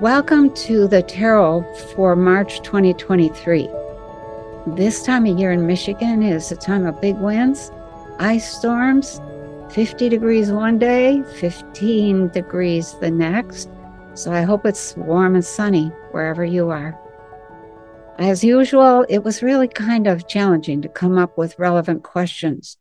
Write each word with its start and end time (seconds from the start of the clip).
Welcome 0.00 0.54
to 0.54 0.88
the 0.88 1.02
tarot 1.02 1.62
for 1.94 2.16
March 2.16 2.62
2023. 2.62 3.68
This 4.68 5.02
time 5.02 5.26
of 5.26 5.38
year 5.38 5.52
in 5.52 5.66
Michigan 5.66 6.22
is 6.22 6.50
a 6.50 6.56
time 6.56 6.86
of 6.86 7.02
big 7.02 7.18
winds, 7.18 7.70
ice 8.18 8.50
storms, 8.50 9.20
50 9.72 10.08
degrees 10.08 10.50
one 10.50 10.78
day, 10.78 11.22
15 11.38 12.28
degrees 12.28 12.94
the 12.94 13.10
next. 13.10 13.68
So 14.14 14.32
I 14.32 14.40
hope 14.40 14.64
it's 14.64 14.96
warm 14.96 15.34
and 15.34 15.44
sunny 15.44 15.88
wherever 16.12 16.46
you 16.46 16.70
are. 16.70 16.98
As 18.18 18.42
usual, 18.42 19.04
it 19.10 19.22
was 19.22 19.42
really 19.42 19.68
kind 19.68 20.06
of 20.06 20.26
challenging 20.26 20.80
to 20.80 20.88
come 20.88 21.18
up 21.18 21.36
with 21.36 21.58
relevant 21.58 22.04
questions. 22.04 22.78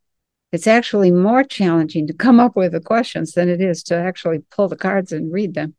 It's 0.54 0.68
actually 0.68 1.12
more 1.12 1.44
challenging 1.44 2.08
to 2.08 2.14
come 2.14 2.40
up 2.40 2.56
with 2.56 2.72
the 2.72 2.80
questions 2.80 3.34
than 3.34 3.50
it 3.50 3.60
is 3.60 3.84
to 3.84 3.96
actually 3.96 4.39
pull 4.51 4.70
the 4.70 4.78
cards 4.78 5.11
and 5.11 5.33
read 5.33 5.54
them. 5.54 5.75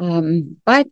Um, 0.00 0.56
but 0.64 0.88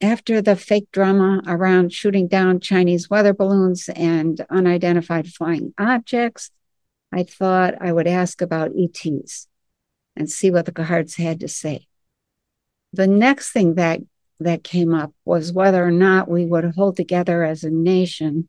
after 0.00 0.40
the 0.40 0.56
fake 0.56 0.88
drama 0.92 1.42
around 1.46 1.92
shooting 1.92 2.26
down 2.26 2.60
Chinese 2.60 3.10
weather 3.10 3.34
balloons 3.34 3.90
and 3.94 4.40
unidentified 4.48 5.28
flying 5.28 5.74
objects, 5.78 6.50
I 7.12 7.24
thought 7.24 7.74
I 7.80 7.92
would 7.92 8.06
ask 8.06 8.40
about 8.40 8.72
ETs 8.76 9.46
and 10.16 10.30
see 10.30 10.50
what 10.50 10.64
the 10.64 10.72
cards 10.72 11.16
had 11.16 11.40
to 11.40 11.48
say. 11.48 11.86
The 12.92 13.06
next 13.06 13.52
thing 13.52 13.74
that 13.74 14.00
that 14.40 14.64
came 14.64 14.94
up 14.94 15.12
was 15.26 15.52
whether 15.52 15.84
or 15.84 15.90
not 15.90 16.30
we 16.30 16.46
would 16.46 16.64
hold 16.74 16.96
together 16.96 17.44
as 17.44 17.62
a 17.62 17.70
nation 17.70 18.48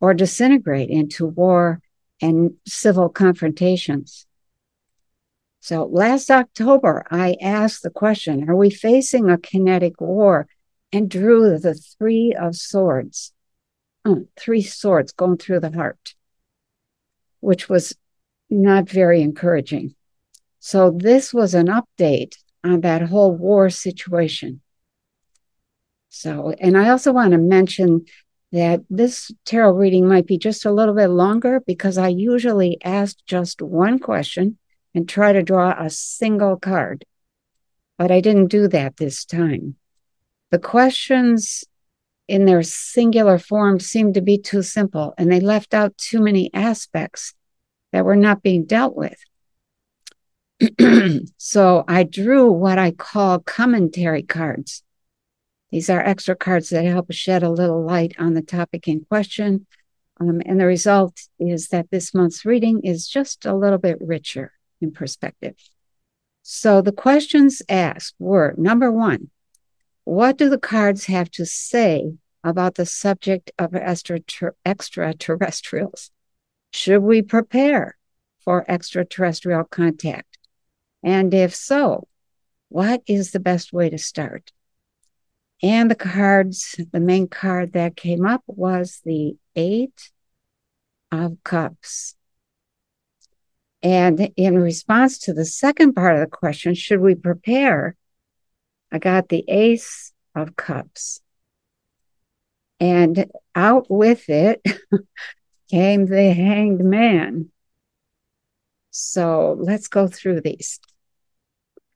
or 0.00 0.14
disintegrate 0.14 0.90
into 0.90 1.26
war 1.26 1.80
and 2.22 2.54
civil 2.66 3.08
confrontations. 3.08 4.25
So 5.66 5.84
last 5.86 6.30
October, 6.30 7.04
I 7.10 7.36
asked 7.42 7.82
the 7.82 7.90
question 7.90 8.48
Are 8.48 8.54
we 8.54 8.70
facing 8.70 9.28
a 9.28 9.36
kinetic 9.36 10.00
war? 10.00 10.46
And 10.92 11.10
drew 11.10 11.58
the 11.58 11.74
Three 11.74 12.32
of 12.32 12.54
Swords, 12.54 13.32
oh, 14.04 14.28
three 14.36 14.62
swords 14.62 15.10
going 15.10 15.38
through 15.38 15.58
the 15.58 15.72
heart, 15.72 16.14
which 17.40 17.68
was 17.68 17.96
not 18.48 18.88
very 18.88 19.22
encouraging. 19.22 19.96
So 20.60 20.92
this 20.96 21.34
was 21.34 21.52
an 21.52 21.66
update 21.66 22.36
on 22.62 22.82
that 22.82 23.02
whole 23.02 23.32
war 23.32 23.68
situation. 23.68 24.60
So, 26.10 26.54
and 26.60 26.78
I 26.78 26.90
also 26.90 27.12
want 27.12 27.32
to 27.32 27.38
mention 27.38 28.04
that 28.52 28.82
this 28.88 29.32
tarot 29.44 29.72
reading 29.72 30.06
might 30.06 30.28
be 30.28 30.38
just 30.38 30.64
a 30.64 30.72
little 30.72 30.94
bit 30.94 31.08
longer 31.08 31.58
because 31.66 31.98
I 31.98 32.06
usually 32.06 32.78
ask 32.84 33.16
just 33.26 33.60
one 33.60 33.98
question 33.98 34.58
and 34.96 35.06
try 35.06 35.30
to 35.30 35.42
draw 35.42 35.74
a 35.78 35.90
single 35.90 36.56
card. 36.56 37.04
But 37.98 38.10
I 38.10 38.22
didn't 38.22 38.46
do 38.46 38.66
that 38.68 38.96
this 38.96 39.26
time. 39.26 39.76
The 40.50 40.58
questions 40.58 41.64
in 42.26 42.46
their 42.46 42.62
singular 42.62 43.38
form 43.38 43.78
seemed 43.78 44.14
to 44.14 44.22
be 44.22 44.38
too 44.38 44.62
simple, 44.62 45.12
and 45.18 45.30
they 45.30 45.38
left 45.38 45.74
out 45.74 45.98
too 45.98 46.20
many 46.20 46.50
aspects 46.54 47.34
that 47.92 48.06
were 48.06 48.16
not 48.16 48.42
being 48.42 48.64
dealt 48.64 48.96
with. 48.96 49.18
so 51.36 51.84
I 51.86 52.02
drew 52.02 52.50
what 52.50 52.78
I 52.78 52.90
call 52.90 53.40
commentary 53.40 54.22
cards. 54.22 54.82
These 55.70 55.90
are 55.90 56.00
extra 56.00 56.34
cards 56.34 56.70
that 56.70 56.86
help 56.86 57.12
shed 57.12 57.42
a 57.42 57.50
little 57.50 57.84
light 57.84 58.14
on 58.18 58.32
the 58.32 58.40
topic 58.40 58.88
in 58.88 59.04
question. 59.04 59.66
Um, 60.18 60.40
and 60.46 60.58
the 60.58 60.64
result 60.64 61.20
is 61.38 61.68
that 61.68 61.90
this 61.90 62.14
month's 62.14 62.46
reading 62.46 62.80
is 62.82 63.06
just 63.06 63.44
a 63.44 63.54
little 63.54 63.78
bit 63.78 63.98
richer 64.00 64.52
in 64.80 64.92
perspective. 64.92 65.56
So 66.42 66.80
the 66.80 66.92
questions 66.92 67.60
asked 67.68 68.14
were 68.18 68.54
number 68.56 68.90
one, 68.90 69.30
what 70.04 70.38
do 70.38 70.48
the 70.48 70.58
cards 70.58 71.06
have 71.06 71.30
to 71.32 71.44
say 71.44 72.14
about 72.44 72.76
the 72.76 72.86
subject 72.86 73.50
of 73.58 73.74
extraterrestrials? 73.74 76.10
Should 76.72 77.02
we 77.02 77.22
prepare 77.22 77.96
for 78.44 78.64
extraterrestrial 78.70 79.64
contact? 79.64 80.38
And 81.02 81.34
if 81.34 81.54
so, 81.54 82.06
what 82.68 83.02
is 83.06 83.30
the 83.30 83.40
best 83.40 83.72
way 83.72 83.90
to 83.90 83.98
start? 83.98 84.52
And 85.62 85.90
the 85.90 85.94
cards, 85.94 86.74
the 86.92 87.00
main 87.00 87.28
card 87.28 87.72
that 87.72 87.96
came 87.96 88.26
up 88.26 88.42
was 88.46 89.00
the 89.04 89.36
Eight 89.54 90.10
of 91.10 91.38
Cups. 91.44 92.15
And 93.82 94.32
in 94.36 94.58
response 94.58 95.18
to 95.20 95.32
the 95.32 95.44
second 95.44 95.94
part 95.94 96.14
of 96.14 96.20
the 96.20 96.36
question, 96.36 96.74
should 96.74 97.00
we 97.00 97.14
prepare? 97.14 97.96
I 98.90 98.98
got 98.98 99.28
the 99.28 99.44
Ace 99.48 100.12
of 100.34 100.56
Cups. 100.56 101.20
And 102.78 103.30
out 103.54 103.86
with 103.90 104.28
it 104.28 104.62
came 105.70 106.06
the 106.06 106.32
Hanged 106.32 106.84
Man. 106.84 107.50
So 108.90 109.56
let's 109.58 109.88
go 109.88 110.08
through 110.08 110.40
these. 110.40 110.80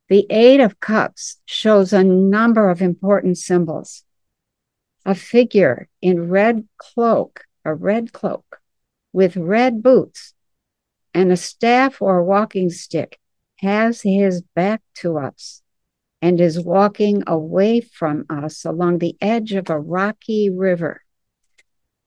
The 0.08 0.26
Eight 0.28 0.60
of 0.60 0.80
Cups 0.80 1.40
shows 1.44 1.92
a 1.92 2.04
number 2.04 2.68
of 2.68 2.82
important 2.82 3.38
symbols. 3.38 4.04
A 5.06 5.14
figure 5.14 5.88
in 6.02 6.28
red 6.28 6.68
cloak, 6.76 7.44
a 7.64 7.74
red 7.74 8.12
cloak 8.12 8.60
with 9.12 9.36
red 9.36 9.82
boots 9.82 10.34
and 11.14 11.32
a 11.32 11.36
staff 11.36 12.00
or 12.00 12.22
walking 12.22 12.70
stick 12.70 13.18
has 13.56 14.02
his 14.02 14.42
back 14.54 14.82
to 14.94 15.18
us 15.18 15.62
and 16.22 16.40
is 16.40 16.60
walking 16.60 17.22
away 17.26 17.80
from 17.80 18.24
us 18.28 18.64
along 18.64 18.98
the 18.98 19.16
edge 19.20 19.52
of 19.52 19.70
a 19.70 19.78
rocky 19.78 20.50
river. 20.50 21.02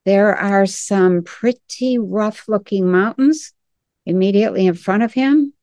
There 0.05 0.35
are 0.35 0.65
some 0.65 1.23
pretty 1.23 1.97
rough 1.97 2.47
looking 2.47 2.91
mountains 2.91 3.53
immediately 4.05 4.67
in 4.67 4.73
front 4.73 5.03
of 5.03 5.13
him, 5.13 5.53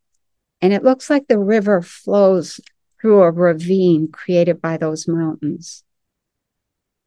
and 0.61 0.73
it 0.73 0.83
looks 0.83 1.11
like 1.11 1.29
the 1.29 1.39
river 1.39 1.83
flows 1.83 2.61
through 3.01 3.23
a 3.23 3.31
ravine 3.31 4.09
created 4.11 4.61
by 4.61 4.77
those 4.77 5.07
mountains. 5.07 5.85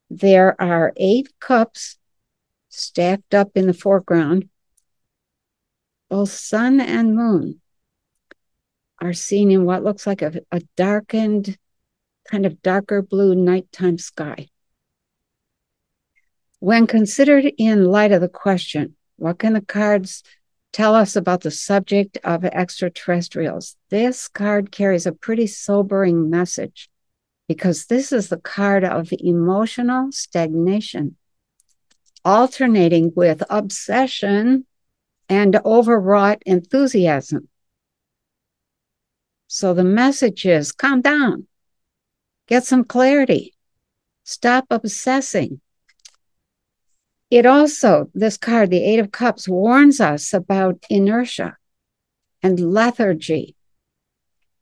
There 0.10 0.60
are 0.62 0.94
eight 0.96 1.34
cups 1.40 1.98
stacked 2.70 3.34
up 3.34 3.52
in 3.56 3.68
the 3.68 3.74
foreground 3.74 4.50
both 6.14 6.30
sun 6.30 6.80
and 6.80 7.16
moon 7.16 7.60
are 9.02 9.14
seen 9.14 9.50
in 9.50 9.66
what 9.66 9.84
looks 9.84 10.06
like 10.06 10.22
a, 10.22 10.32
a 10.52 10.62
darkened, 10.78 11.58
kind 12.30 12.46
of 12.46 12.62
darker 12.62 13.02
blue 13.02 13.34
nighttime 13.34 13.98
sky. 13.98 14.48
When 16.60 16.86
considered 16.86 17.52
in 17.58 17.86
light 17.86 18.12
of 18.12 18.22
the 18.22 18.30
question, 18.30 18.96
what 19.16 19.40
can 19.40 19.54
the 19.54 19.62
cards 19.62 20.22
tell 20.72 20.94
us 20.94 21.16
about 21.16 21.42
the 21.42 21.50
subject 21.50 22.20
of 22.24 22.46
extraterrestrials? 22.46 23.76
This 23.90 24.28
card 24.28 24.72
carries 24.72 25.08
a 25.08 25.14
pretty 25.14 25.48
sobering 25.48 26.30
message 26.30 26.92
because 27.48 27.88
this 27.88 28.12
is 28.12 28.30
the 28.30 28.38
card 28.38 28.84
of 28.84 29.12
emotional 29.18 30.12
stagnation, 30.12 31.16
alternating 32.24 33.12
with 33.16 33.42
obsession 33.50 34.68
and 35.30 35.56
overwrought 35.66 36.42
enthusiasm. 36.46 37.48
So 39.48 39.74
the 39.74 39.84
message 39.84 40.46
is 40.46 40.72
calm 40.72 41.02
down, 41.02 41.48
get 42.48 42.64
some 42.64 42.84
clarity, 42.84 43.54
stop 44.24 44.66
obsessing. 44.70 45.62
It 47.30 47.46
also, 47.46 48.10
this 48.14 48.38
card, 48.38 48.70
the 48.70 48.84
Eight 48.84 49.00
of 49.00 49.12
Cups, 49.12 49.48
warns 49.48 50.00
us 50.00 50.34
about 50.34 50.84
inertia 50.90 51.58
and 52.42 52.60
lethargy. 52.60 53.56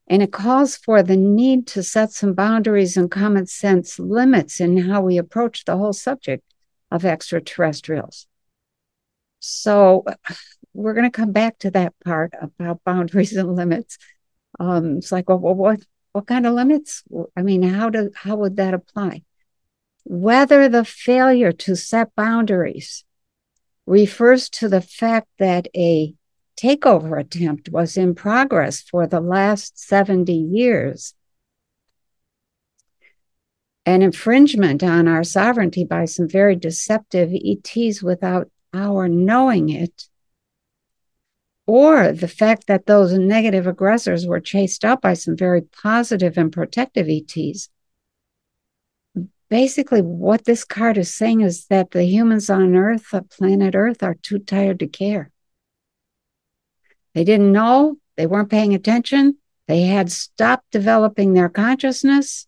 And 0.07 0.21
it 0.21 0.31
calls 0.31 0.75
for 0.75 1.03
the 1.03 1.17
need 1.17 1.67
to 1.67 1.83
set 1.83 2.11
some 2.11 2.33
boundaries 2.33 2.97
and 2.97 3.09
common 3.09 3.47
sense 3.47 3.97
limits 3.97 4.59
in 4.59 4.77
how 4.77 5.01
we 5.01 5.17
approach 5.17 5.63
the 5.63 5.77
whole 5.77 5.93
subject 5.93 6.43
of 6.91 7.05
extraterrestrials. 7.05 8.27
So 9.39 10.05
we're 10.73 10.93
going 10.93 11.09
to 11.09 11.11
come 11.11 11.31
back 11.31 11.57
to 11.59 11.71
that 11.71 11.93
part 12.03 12.33
about 12.41 12.83
boundaries 12.83 13.33
and 13.33 13.55
limits. 13.55 13.97
Um, 14.59 14.97
it's 14.97 15.11
like, 15.11 15.29
well, 15.29 15.39
what 15.39 15.81
what 16.13 16.27
kind 16.27 16.45
of 16.45 16.53
limits? 16.53 17.03
I 17.37 17.41
mean, 17.41 17.63
how 17.63 17.89
do 17.89 18.11
how 18.15 18.35
would 18.37 18.57
that 18.57 18.73
apply? 18.73 19.23
Whether 20.03 20.67
the 20.67 20.83
failure 20.83 21.51
to 21.53 21.75
set 21.75 22.15
boundaries 22.15 23.05
refers 23.85 24.49
to 24.49 24.67
the 24.67 24.81
fact 24.81 25.27
that 25.39 25.67
a 25.75 26.13
takeover 26.61 27.19
attempt 27.19 27.69
was 27.69 27.97
in 27.97 28.15
progress 28.15 28.81
for 28.81 29.07
the 29.07 29.21
last 29.21 29.79
70 29.79 30.33
years. 30.33 31.13
An 33.85 34.01
infringement 34.01 34.83
on 34.83 35.07
our 35.07 35.23
sovereignty 35.23 35.83
by 35.83 36.05
some 36.05 36.27
very 36.29 36.55
deceptive 36.55 37.31
ETs 37.33 38.03
without 38.03 38.49
our 38.73 39.07
knowing 39.07 39.69
it, 39.69 40.07
or 41.71 42.11
the 42.11 42.27
fact 42.27 42.67
that 42.67 42.85
those 42.85 43.13
negative 43.13 43.65
aggressors 43.67 44.27
were 44.27 44.39
chased 44.39 44.83
out 44.83 45.01
by 45.01 45.13
some 45.13 45.37
very 45.37 45.61
positive 45.61 46.37
and 46.37 46.51
protective 46.51 47.07
ETs 47.07 47.69
basically, 49.51 50.01
what 50.01 50.45
this 50.45 50.63
card 50.63 50.97
is 50.97 51.13
saying 51.13 51.41
is 51.41 51.65
that 51.65 51.91
the 51.91 52.05
humans 52.05 52.49
on 52.49 52.73
Earth, 52.73 53.13
planet 53.29 53.75
Earth, 53.75 54.01
are 54.01 54.15
too 54.15 54.39
tired 54.39 54.79
to 54.79 54.87
care. 54.87 55.29
They 57.13 57.25
didn't 57.25 57.51
know, 57.51 57.97
they 58.15 58.25
weren't 58.25 58.49
paying 58.49 58.73
attention, 58.73 59.37
they 59.67 59.81
had 59.81 60.09
stopped 60.09 60.71
developing 60.71 61.33
their 61.33 61.49
consciousness. 61.49 62.47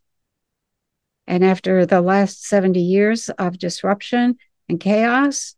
And 1.28 1.44
after 1.44 1.86
the 1.86 2.02
last 2.02 2.46
70 2.46 2.80
years 2.80 3.30
of 3.30 3.60
disruption 3.60 4.38
and 4.70 4.80
chaos 4.80 5.56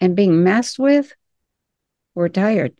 and 0.00 0.16
being 0.16 0.42
messed 0.42 0.80
with, 0.80 1.14
we're 2.16 2.28
tired. 2.28 2.74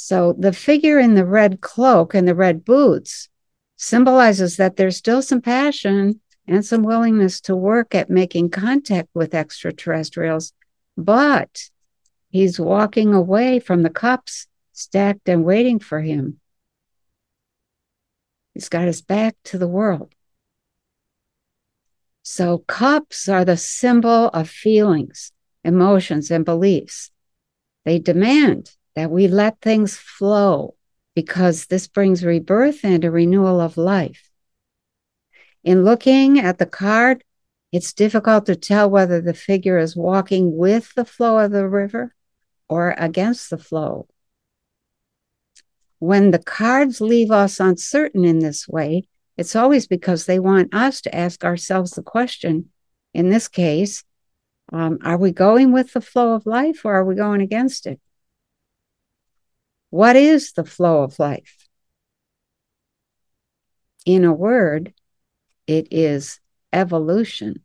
So 0.00 0.34
the 0.38 0.52
figure 0.52 0.98
in 0.98 1.14
the 1.14 1.26
red 1.26 1.60
cloak 1.60 2.14
and 2.14 2.26
the 2.26 2.34
red 2.34 2.64
boots 2.64 3.28
symbolizes 3.76 4.56
that 4.56 4.76
there's 4.76 4.96
still 4.96 5.22
some 5.22 5.40
passion 5.40 6.20
and 6.46 6.64
some 6.64 6.82
willingness 6.82 7.40
to 7.42 7.54
work 7.54 7.94
at 7.94 8.08
making 8.08 8.50
contact 8.50 9.08
with 9.12 9.34
extraterrestrials, 9.34 10.52
but 10.96 11.68
he's 12.30 12.58
walking 12.58 13.12
away 13.12 13.60
from 13.60 13.82
the 13.82 13.90
cups 13.90 14.46
stacked 14.72 15.28
and 15.28 15.44
waiting 15.44 15.78
for 15.78 16.00
him. 16.00 16.40
He's 18.54 18.68
got 18.68 18.86
his 18.86 19.02
back 19.02 19.36
to 19.44 19.58
the 19.58 19.68
world. 19.68 20.14
So, 22.22 22.58
cups 22.58 23.28
are 23.28 23.44
the 23.44 23.56
symbol 23.56 24.28
of 24.28 24.48
feelings, 24.48 25.32
emotions, 25.64 26.30
and 26.30 26.44
beliefs. 26.44 27.10
They 27.84 27.98
demand 27.98 28.70
that 28.98 29.12
we 29.12 29.28
let 29.28 29.60
things 29.60 29.96
flow 29.96 30.74
because 31.14 31.66
this 31.66 31.86
brings 31.86 32.24
rebirth 32.24 32.84
and 32.84 33.04
a 33.04 33.10
renewal 33.12 33.60
of 33.60 33.76
life. 33.76 34.28
In 35.62 35.84
looking 35.84 36.40
at 36.40 36.58
the 36.58 36.66
card, 36.66 37.22
it's 37.70 37.92
difficult 37.92 38.46
to 38.46 38.56
tell 38.56 38.90
whether 38.90 39.20
the 39.20 39.34
figure 39.34 39.78
is 39.78 39.94
walking 39.94 40.56
with 40.56 40.92
the 40.96 41.04
flow 41.04 41.38
of 41.38 41.52
the 41.52 41.68
river 41.68 42.12
or 42.68 42.96
against 42.98 43.50
the 43.50 43.58
flow. 43.58 44.08
When 46.00 46.32
the 46.32 46.40
cards 46.40 47.00
leave 47.00 47.30
us 47.30 47.60
uncertain 47.60 48.24
in 48.24 48.40
this 48.40 48.66
way, 48.66 49.04
it's 49.36 49.54
always 49.54 49.86
because 49.86 50.26
they 50.26 50.40
want 50.40 50.74
us 50.74 51.00
to 51.02 51.14
ask 51.14 51.44
ourselves 51.44 51.92
the 51.92 52.02
question 52.02 52.70
in 53.14 53.30
this 53.30 53.46
case, 53.46 54.02
um, 54.72 54.98
are 55.04 55.18
we 55.18 55.30
going 55.30 55.70
with 55.70 55.92
the 55.92 56.00
flow 56.00 56.34
of 56.34 56.46
life 56.46 56.84
or 56.84 56.94
are 56.94 57.04
we 57.04 57.14
going 57.14 57.40
against 57.40 57.86
it? 57.86 58.00
What 59.90 60.16
is 60.16 60.52
the 60.52 60.64
flow 60.64 61.02
of 61.02 61.18
life? 61.18 61.66
In 64.04 64.24
a 64.24 64.32
word, 64.32 64.94
it 65.66 65.88
is 65.90 66.40
evolution. 66.72 67.64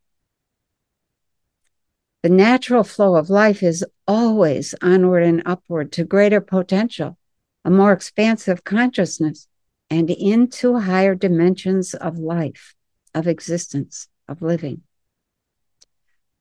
The 2.22 2.30
natural 2.30 2.86
flow 2.86 3.18
of 3.18 3.30
life 3.30 3.62
is 3.62 3.86
always 4.08 4.74
onward 4.82 5.24
and 5.24 5.44
upward 5.46 5.92
to 5.94 6.06
greater 6.06 6.40
potential, 6.40 7.18
a 7.66 7.70
more 7.70 7.92
expansive 7.92 8.64
consciousness, 8.64 9.48
and 9.90 10.10
into 10.10 10.80
higher 10.80 11.16
dimensions 11.16 11.94
of 11.94 12.18
life, 12.18 12.76
of 13.14 13.28
existence, 13.28 14.08
of 14.30 14.42
living. 14.42 14.82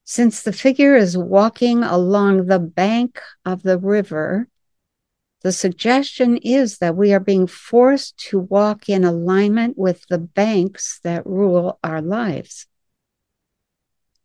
Since 0.04 0.42
the 0.42 0.52
figure 0.52 0.94
is 0.94 1.18
walking 1.18 1.82
along 1.82 2.46
the 2.46 2.60
bank 2.60 3.20
of 3.44 3.62
the 3.62 3.78
river, 3.78 4.48
the 5.42 5.52
suggestion 5.52 6.36
is 6.36 6.78
that 6.78 6.96
we 6.96 7.12
are 7.12 7.20
being 7.20 7.46
forced 7.46 8.16
to 8.30 8.38
walk 8.38 8.88
in 8.88 9.04
alignment 9.04 9.76
with 9.76 10.06
the 10.08 10.18
banks 10.18 11.00
that 11.02 11.26
rule 11.26 11.78
our 11.82 12.00
lives. 12.00 12.66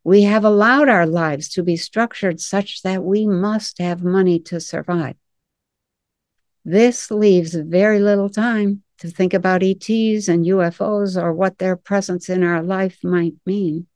We 0.04 0.22
have 0.22 0.44
allowed 0.44 0.88
our 0.88 1.06
lives 1.06 1.48
to 1.50 1.62
be 1.62 1.76
structured 1.76 2.40
such 2.40 2.82
that 2.82 3.02
we 3.02 3.26
must 3.26 3.78
have 3.78 4.02
money 4.02 4.38
to 4.40 4.60
survive. 4.60 5.16
This 6.64 7.10
leaves 7.10 7.54
very 7.54 7.98
little 7.98 8.30
time 8.30 8.82
to 8.98 9.10
think 9.10 9.34
about 9.34 9.62
ETs 9.62 10.28
and 10.28 10.46
UFOs 10.46 11.20
or 11.20 11.32
what 11.32 11.58
their 11.58 11.76
presence 11.76 12.28
in 12.28 12.42
our 12.42 12.62
life 12.62 12.98
might 13.02 13.34
mean. 13.44 13.86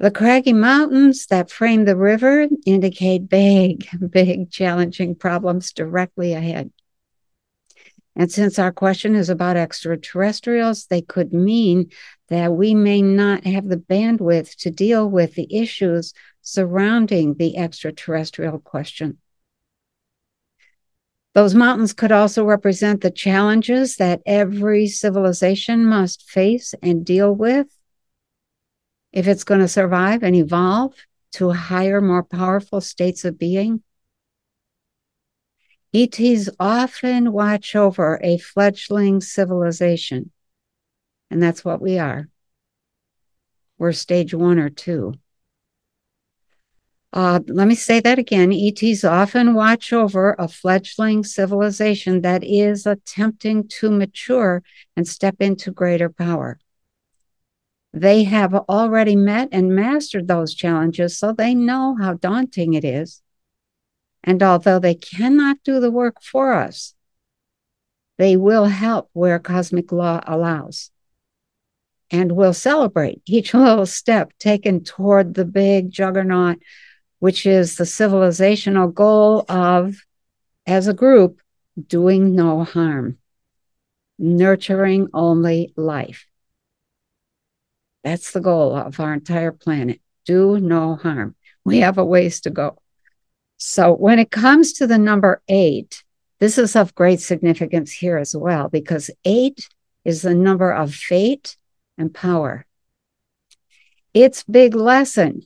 The 0.00 0.10
craggy 0.10 0.54
mountains 0.54 1.26
that 1.26 1.50
frame 1.50 1.84
the 1.84 1.94
river 1.94 2.48
indicate 2.64 3.28
big, 3.28 3.86
big, 4.08 4.50
challenging 4.50 5.14
problems 5.14 5.74
directly 5.74 6.32
ahead. 6.32 6.72
And 8.16 8.32
since 8.32 8.58
our 8.58 8.72
question 8.72 9.14
is 9.14 9.28
about 9.28 9.58
extraterrestrials, 9.58 10.86
they 10.86 11.02
could 11.02 11.34
mean 11.34 11.90
that 12.28 12.54
we 12.54 12.74
may 12.74 13.02
not 13.02 13.44
have 13.44 13.68
the 13.68 13.76
bandwidth 13.76 14.56
to 14.60 14.70
deal 14.70 15.06
with 15.06 15.34
the 15.34 15.54
issues 15.54 16.14
surrounding 16.40 17.34
the 17.34 17.58
extraterrestrial 17.58 18.58
question. 18.58 19.18
Those 21.34 21.54
mountains 21.54 21.92
could 21.92 22.10
also 22.10 22.42
represent 22.42 23.02
the 23.02 23.10
challenges 23.10 23.96
that 23.96 24.22
every 24.24 24.86
civilization 24.86 25.84
must 25.84 26.22
face 26.22 26.74
and 26.82 27.04
deal 27.04 27.34
with 27.34 27.66
if 29.12 29.26
it's 29.26 29.44
going 29.44 29.60
to 29.60 29.68
survive 29.68 30.22
and 30.22 30.36
evolve 30.36 30.94
to 31.32 31.50
higher, 31.50 32.00
more 32.00 32.22
powerful 32.22 32.80
states 32.80 33.24
of 33.24 33.38
being. 33.38 33.82
ETs 35.92 36.48
often 36.60 37.32
watch 37.32 37.74
over 37.74 38.20
a 38.22 38.38
fledgling 38.38 39.20
civilization, 39.20 40.30
and 41.30 41.42
that's 41.42 41.64
what 41.64 41.80
we 41.80 41.98
are. 41.98 42.28
We're 43.78 43.92
stage 43.92 44.34
one 44.34 44.58
or 44.58 44.70
two. 44.70 45.14
Uh, 47.12 47.40
let 47.48 47.66
me 47.66 47.74
say 47.74 47.98
that 47.98 48.20
again. 48.20 48.52
ETs 48.52 49.04
often 49.04 49.54
watch 49.54 49.92
over 49.92 50.36
a 50.38 50.46
fledgling 50.46 51.24
civilization 51.24 52.20
that 52.20 52.44
is 52.44 52.86
attempting 52.86 53.66
to 53.66 53.90
mature 53.90 54.62
and 54.96 55.08
step 55.08 55.36
into 55.40 55.72
greater 55.72 56.08
power. 56.08 56.60
They 57.92 58.24
have 58.24 58.54
already 58.54 59.16
met 59.16 59.48
and 59.50 59.74
mastered 59.74 60.28
those 60.28 60.54
challenges, 60.54 61.18
so 61.18 61.32
they 61.32 61.54
know 61.54 61.96
how 62.00 62.14
daunting 62.14 62.74
it 62.74 62.84
is. 62.84 63.20
And 64.22 64.42
although 64.42 64.78
they 64.78 64.94
cannot 64.94 65.58
do 65.64 65.80
the 65.80 65.90
work 65.90 66.22
for 66.22 66.52
us, 66.52 66.94
they 68.18 68.36
will 68.36 68.66
help 68.66 69.08
where 69.12 69.38
cosmic 69.38 69.90
law 69.92 70.20
allows. 70.26 70.90
And 72.10 72.32
will 72.32 72.52
celebrate 72.52 73.22
each 73.26 73.54
little 73.54 73.86
step 73.86 74.32
taken 74.38 74.84
toward 74.84 75.34
the 75.34 75.44
big 75.44 75.90
juggernaut, 75.90 76.58
which 77.18 77.44
is 77.46 77.76
the 77.76 77.84
civilizational 77.84 78.92
goal 78.92 79.44
of, 79.48 79.96
as 80.66 80.86
a 80.86 80.94
group, 80.94 81.40
doing 81.86 82.34
no 82.34 82.62
harm, 82.62 83.18
nurturing 84.18 85.08
only 85.12 85.72
life. 85.76 86.26
That's 88.02 88.32
the 88.32 88.40
goal 88.40 88.74
of 88.76 88.98
our 88.98 89.12
entire 89.12 89.52
planet. 89.52 90.00
Do 90.24 90.58
no 90.58 90.96
harm. 90.96 91.34
We 91.64 91.78
have 91.78 91.98
a 91.98 92.04
ways 92.04 92.40
to 92.42 92.50
go. 92.50 92.78
So, 93.58 93.94
when 93.94 94.18
it 94.18 94.30
comes 94.30 94.72
to 94.74 94.86
the 94.86 94.98
number 94.98 95.42
eight, 95.48 96.02
this 96.38 96.56
is 96.56 96.74
of 96.74 96.94
great 96.94 97.20
significance 97.20 97.92
here 97.92 98.16
as 98.16 98.34
well, 98.34 98.68
because 98.68 99.10
eight 99.24 99.68
is 100.04 100.22
the 100.22 100.34
number 100.34 100.72
of 100.72 100.94
fate 100.94 101.56
and 101.98 102.12
power. 102.12 102.64
Its 104.14 104.42
big 104.44 104.74
lesson 104.74 105.42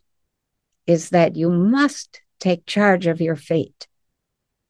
is 0.87 1.11
that 1.11 1.35
you 1.35 1.51
must 1.51 2.21
take 2.39 2.67
charge 2.67 3.07
of 3.07 3.21
your 3.21 3.37
fate, 3.37 3.89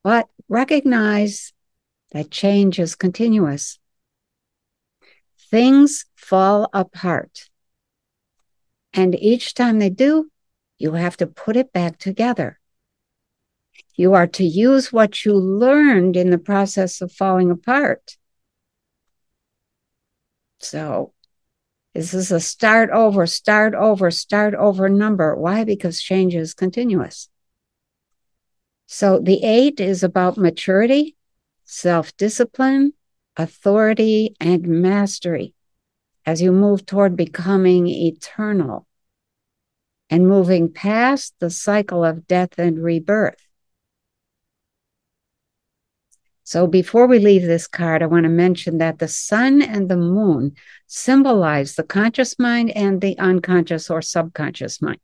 but 0.03 0.27
recognize 0.49 1.53
that 2.13 2.31
change 2.31 2.79
is 2.79 2.95
continuous. 2.95 3.79
Things 5.51 6.07
fall 6.17 6.71
apart 6.73 7.51
and 8.95 9.15
each 9.17 9.55
time 9.55 9.81
they 9.81 9.91
do, 9.91 10.31
you 10.79 10.93
have 10.93 11.17
to 11.17 11.27
put 11.27 11.57
it 11.57 11.73
back 11.73 11.99
together. 11.99 12.61
You 13.97 14.15
are 14.15 14.29
to 14.29 14.45
use 14.45 14.93
what 14.93 15.25
you 15.25 15.35
learned 15.35 16.17
in 16.17 16.31
the 16.31 16.39
process 16.39 17.01
of 17.01 17.13
falling 17.13 17.51
apart. 17.51 18.17
So, 20.59 21.13
this 21.93 22.15
is 22.15 22.31
a 22.33 22.41
start 22.41 22.91
over, 22.91 23.27
start 23.27 23.75
over, 23.75 24.11
start 24.11 24.55
over 24.55 24.89
number. 24.89 25.37
Why? 25.37 25.65
Because 25.65 26.01
change 26.01 26.35
is 26.35 26.55
continuous. 26.55 27.29
So, 28.87 29.19
the 29.19 29.43
eight 29.43 29.81
is 29.81 30.03
about 30.03 30.37
maturity, 30.37 31.17
self 31.65 32.17
discipline, 32.17 32.93
authority, 33.37 34.37
and 34.41 34.67
mastery 34.67 35.55
as 36.27 36.41
you 36.41 36.53
move 36.53 36.87
toward 36.87 37.17
becoming 37.17 37.87
eternal 37.87 38.87
and 40.11 40.29
moving 40.29 40.73
past 40.73 41.35
the 41.39 41.51
cycle 41.51 42.05
of 42.05 42.27
death 42.27 42.59
and 42.59 42.83
rebirth. 42.83 43.41
So 46.47 46.67
before 46.67 47.07
we 47.07 47.19
leave 47.19 47.43
this 47.43 47.67
card, 47.67 48.03
I 48.03 48.07
want 48.07 48.25
to 48.25 48.29
mention 48.29 48.79
that 48.79 48.99
the 48.99 49.09
sun 49.09 49.63
and 49.63 49.89
the 49.89 49.97
moon 49.97 50.53
symbolize 50.87 51.75
the 51.75 51.83
conscious 51.83 52.39
mind 52.39 52.71
and 52.77 53.01
the 53.01 53.19
unconscious 53.19 53.89
or 53.89 54.03
subconscious 54.03 54.83
mind. 54.83 55.01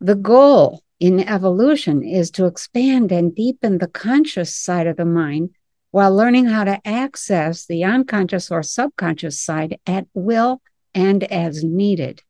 The 0.00 0.14
goal 0.14 0.82
in 0.98 1.20
evolution 1.20 2.02
is 2.02 2.30
to 2.32 2.46
expand 2.46 3.12
and 3.12 3.34
deepen 3.34 3.78
the 3.78 3.86
conscious 3.88 4.54
side 4.54 4.86
of 4.86 4.96
the 4.96 5.04
mind 5.04 5.50
while 5.90 6.14
learning 6.14 6.46
how 6.46 6.64
to 6.64 6.80
access 6.86 7.66
the 7.66 7.84
unconscious 7.84 8.50
or 8.50 8.62
subconscious 8.62 9.40
side 9.40 9.78
at 9.86 10.06
will 10.14 10.60
and 10.94 11.24
as 11.24 11.64
needed. 11.64 12.22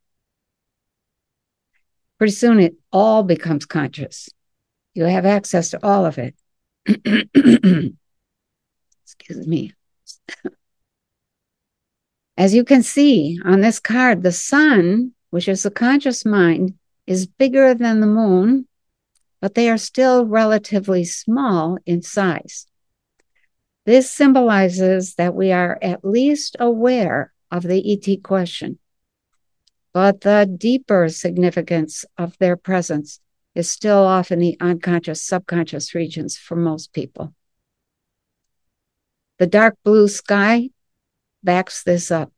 Pretty 2.19 2.33
soon 2.33 2.61
it 2.61 2.75
all 2.93 3.23
becomes 3.23 3.67
conscious. 3.67 4.29
You 4.95 5.05
have 5.05 5.27
access 5.27 5.71
to 5.71 5.85
all 5.85 6.07
of 6.07 6.19
it. 6.19 6.35
Excuse 9.05 9.47
me. 9.47 9.73
As 12.37 12.55
you 12.55 12.63
can 12.65 12.85
see 12.85 13.39
on 13.45 13.61
this 13.61 13.81
card, 13.81 14.23
the 14.23 14.31
sun, 14.31 15.13
which 15.31 15.49
is 15.49 15.65
the 15.65 15.73
conscious 15.73 16.25
mind, 16.25 16.75
is 17.05 17.27
bigger 17.27 17.75
than 17.75 17.99
the 17.99 18.07
moon, 18.07 18.69
but 19.41 19.55
they 19.55 19.69
are 19.69 19.77
still 19.77 20.25
relatively 20.25 21.05
small 21.05 21.79
in 21.85 22.01
size. 22.01 22.68
This 23.89 24.11
symbolizes 24.13 25.15
that 25.15 25.35
we 25.35 25.51
are 25.51 25.79
at 25.81 26.05
least 26.05 26.59
aware 26.61 27.33
of 27.51 27.63
the 27.63 27.81
ET 27.91 28.23
question, 28.23 28.79
but 29.95 30.21
the 30.21 30.45
deeper 30.59 31.09
significance 31.09 32.05
of 32.19 32.37
their 32.37 32.59
presence 32.59 33.21
is 33.55 33.71
still 33.71 34.01
off 34.01 34.31
in 34.31 34.41
the 34.41 34.59
unconscious, 34.61 35.23
subconscious 35.23 35.95
regions 35.95 36.37
for 36.37 36.55
most 36.55 36.93
people. 36.93 37.35
The 39.39 39.47
dark 39.47 39.79
blue 39.85 40.09
sky 40.09 40.69
backs 41.43 41.83
this 41.83 42.11
up, 42.11 42.31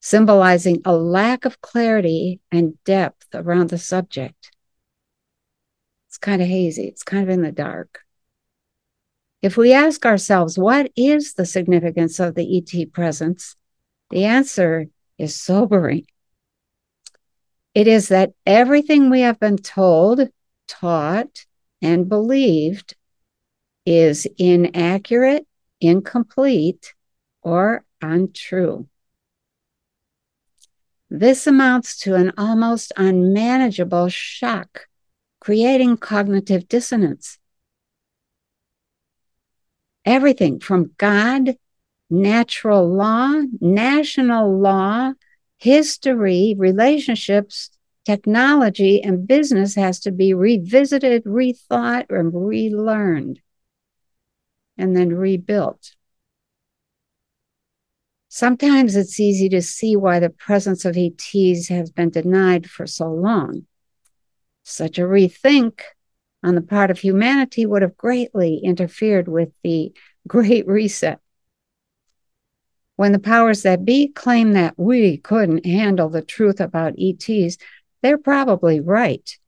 symbolizing 0.00 0.80
a 0.86 0.96
lack 0.96 1.44
of 1.44 1.60
clarity 1.60 2.40
and 2.50 2.82
depth 2.84 3.26
around 3.34 3.68
the 3.68 3.76
subject. 3.76 4.50
It's 6.06 6.16
kind 6.16 6.40
of 6.40 6.48
hazy, 6.48 6.86
it's 6.86 7.02
kind 7.02 7.22
of 7.22 7.28
in 7.28 7.42
the 7.42 7.52
dark. 7.52 8.00
If 9.40 9.56
we 9.56 9.72
ask 9.72 10.04
ourselves, 10.04 10.58
what 10.58 10.90
is 10.96 11.34
the 11.34 11.46
significance 11.46 12.18
of 12.18 12.34
the 12.34 12.58
ET 12.58 12.92
presence? 12.92 13.54
The 14.10 14.24
answer 14.24 14.86
is 15.16 15.40
sobering. 15.40 16.06
It 17.74 17.86
is 17.86 18.08
that 18.08 18.32
everything 18.44 19.10
we 19.10 19.20
have 19.20 19.38
been 19.38 19.58
told, 19.58 20.28
taught, 20.66 21.46
and 21.80 22.08
believed 22.08 22.96
is 23.86 24.26
inaccurate, 24.38 25.46
incomplete, 25.80 26.94
or 27.42 27.84
untrue. 28.02 28.88
This 31.08 31.46
amounts 31.46 31.98
to 32.00 32.16
an 32.16 32.32
almost 32.36 32.92
unmanageable 32.96 34.08
shock, 34.08 34.88
creating 35.40 35.96
cognitive 35.98 36.68
dissonance. 36.68 37.38
Everything 40.04 40.60
from 40.60 40.92
God, 40.96 41.56
natural 42.10 42.88
law, 42.88 43.42
national 43.60 44.58
law, 44.58 45.12
history, 45.58 46.54
relationships, 46.56 47.70
technology, 48.04 49.02
and 49.02 49.26
business 49.26 49.74
has 49.74 50.00
to 50.00 50.10
be 50.10 50.32
revisited, 50.32 51.24
rethought, 51.24 52.06
and 52.08 52.32
relearned, 52.32 53.40
and 54.78 54.96
then 54.96 55.10
rebuilt. 55.10 55.94
Sometimes 58.28 58.94
it's 58.94 59.18
easy 59.18 59.48
to 59.48 59.60
see 59.60 59.96
why 59.96 60.20
the 60.20 60.30
presence 60.30 60.84
of 60.84 60.96
ETs 60.96 61.68
has 61.68 61.90
been 61.90 62.10
denied 62.10 62.70
for 62.70 62.86
so 62.86 63.10
long. 63.10 63.66
Such 64.62 64.98
a 64.98 65.02
rethink 65.02 65.80
on 66.42 66.54
the 66.54 66.62
part 66.62 66.90
of 66.90 66.98
humanity 66.98 67.66
would 67.66 67.82
have 67.82 67.96
greatly 67.96 68.58
interfered 68.58 69.28
with 69.28 69.50
the 69.62 69.92
Great 70.26 70.66
Reset 70.66 71.20
when 72.98 73.12
the 73.12 73.20
powers 73.20 73.62
that 73.62 73.84
be 73.84 74.08
claim 74.08 74.54
that 74.54 74.74
we 74.76 75.18
couldn't 75.18 75.64
handle 75.64 76.08
the 76.08 76.20
truth 76.20 76.58
about 76.58 76.98
ETs, 76.98 77.56
they're 78.02 78.18
probably 78.18 78.80
right. 78.80 79.38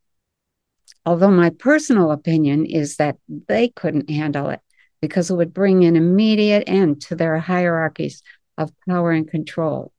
Although 1.04 1.32
my 1.32 1.50
personal 1.50 2.12
opinion 2.12 2.64
is 2.64 2.98
that 2.98 3.16
they 3.48 3.70
couldn't 3.70 4.08
handle 4.08 4.50
it 4.50 4.60
because 5.02 5.32
it 5.32 5.34
would 5.34 5.52
bring 5.52 5.84
an 5.84 5.96
immediate 5.96 6.62
end 6.68 7.02
to 7.02 7.16
their 7.16 7.40
hierarchies 7.40 8.22
of 8.56 8.70
power 8.88 9.10
and 9.10 9.28
control. 9.28 9.92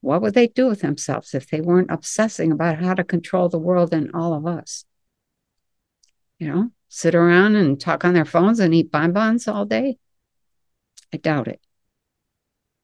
What 0.00 0.22
would 0.22 0.34
they 0.34 0.46
do 0.46 0.66
with 0.66 0.80
themselves 0.80 1.34
if 1.34 1.48
they 1.48 1.60
weren't 1.60 1.90
obsessing 1.90 2.52
about 2.52 2.82
how 2.82 2.94
to 2.94 3.04
control 3.04 3.48
the 3.48 3.58
world 3.58 3.92
and 3.92 4.10
all 4.14 4.32
of 4.32 4.46
us? 4.46 4.84
You 6.38 6.48
know, 6.48 6.70
sit 6.88 7.14
around 7.14 7.56
and 7.56 7.78
talk 7.78 8.04
on 8.04 8.14
their 8.14 8.24
phones 8.24 8.60
and 8.60 8.74
eat 8.74 8.90
bonbons 8.90 9.46
all 9.46 9.66
day? 9.66 9.98
I 11.12 11.18
doubt 11.18 11.48
it. 11.48 11.60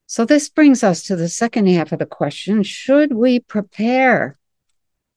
So, 0.07 0.25
this 0.25 0.49
brings 0.49 0.85
us 0.85 1.03
to 1.05 1.17
the 1.17 1.29
second 1.29 1.69
half 1.69 1.91
of 1.91 1.99
the 1.99 2.07
question 2.07 2.63
Should 2.63 3.13
we 3.13 3.41
prepare 3.41 4.37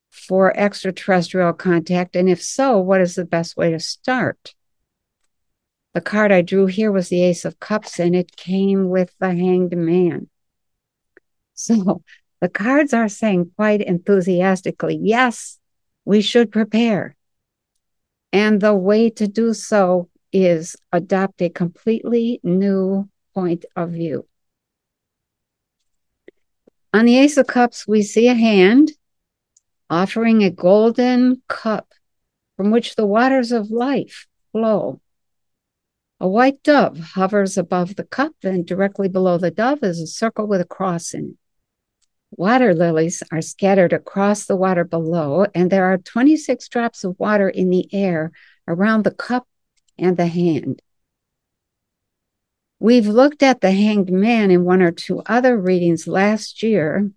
for 0.10 0.56
extraterrestrial 0.58 1.54
contact? 1.54 2.16
And 2.16 2.30
if 2.30 2.42
so, 2.42 2.80
what 2.80 3.02
is 3.02 3.16
the 3.16 3.26
best 3.26 3.56
way 3.58 3.72
to 3.72 3.80
start? 3.80 4.56
The 5.94 6.02
card 6.02 6.32
I 6.32 6.42
drew 6.42 6.68
here 6.68 6.92
was 6.92 7.10
the 7.10 7.24
Ace 7.24 7.46
of 7.46 7.60
Cups, 7.60 8.00
and 8.00 8.16
it 8.16 8.36
came 8.36 8.90
with 8.90 9.14
the 9.20 9.28
Hanged 9.28 9.76
Man. 9.76 10.30
So, 11.60 12.02
the 12.40 12.48
cards 12.48 12.94
are 12.94 13.10
saying 13.10 13.52
quite 13.58 13.82
enthusiastically, 13.82 14.98
yes, 15.02 15.60
we 16.06 16.22
should 16.22 16.54
prepare. 16.54 17.18
And 18.32 18.62
the 18.62 18.74
way 18.74 19.10
to 19.10 19.28
do 19.28 19.54
so 19.54 20.08
is 20.32 20.78
adopt 20.94 21.42
a 21.42 21.50
completely 21.50 22.40
new 22.44 23.10
point 23.34 23.66
of 23.76 23.92
view. 23.92 24.26
On 26.94 27.04
the 27.04 27.18
Ace 27.18 27.36
of 27.36 27.48
Cups, 27.48 27.86
we 27.86 28.04
see 28.04 28.30
a 28.30 28.36
hand 28.36 28.94
offering 29.90 30.44
a 30.44 30.50
golden 30.50 31.42
cup 31.50 31.92
from 32.56 32.72
which 32.72 32.96
the 32.96 33.06
waters 33.06 33.52
of 33.52 33.70
life 33.70 34.28
flow. 34.54 35.02
A 36.22 36.28
white 36.28 36.64
dove 36.64 37.00
hovers 37.16 37.58
above 37.58 37.98
the 37.98 38.04
cup, 38.06 38.34
and 38.44 38.66
directly 38.66 39.10
below 39.10 39.38
the 39.38 39.52
dove 39.52 39.84
is 39.84 40.00
a 40.00 40.08
circle 40.08 40.48
with 40.48 40.62
a 40.62 40.66
cross 40.66 41.14
in 41.14 41.32
it. 41.32 41.39
Water 42.32 42.74
lilies 42.74 43.24
are 43.32 43.42
scattered 43.42 43.92
across 43.92 44.46
the 44.46 44.56
water 44.56 44.84
below, 44.84 45.46
and 45.56 45.72
there 45.72 45.86
are 45.86 45.98
26 45.98 46.68
drops 46.70 47.04
of 47.04 47.20
water 47.20 47.50
in 47.50 47.70
the 47.70 47.90
air 47.94 48.32
around 48.68 49.04
the 49.04 49.12
cup 49.12 49.48
and 49.98 50.16
the 50.16 50.28
hand. 50.28 50.82
We've 52.80 53.08
looked 53.08 53.44
at 53.44 53.62
the 53.62 53.72
hanged 53.72 54.12
man 54.12 54.52
in 54.52 54.64
one 54.64 54.82
or 54.82 54.92
two 54.92 55.22
other 55.26 55.58
readings 55.58 56.08
last 56.08 56.64
year, 56.64 57.12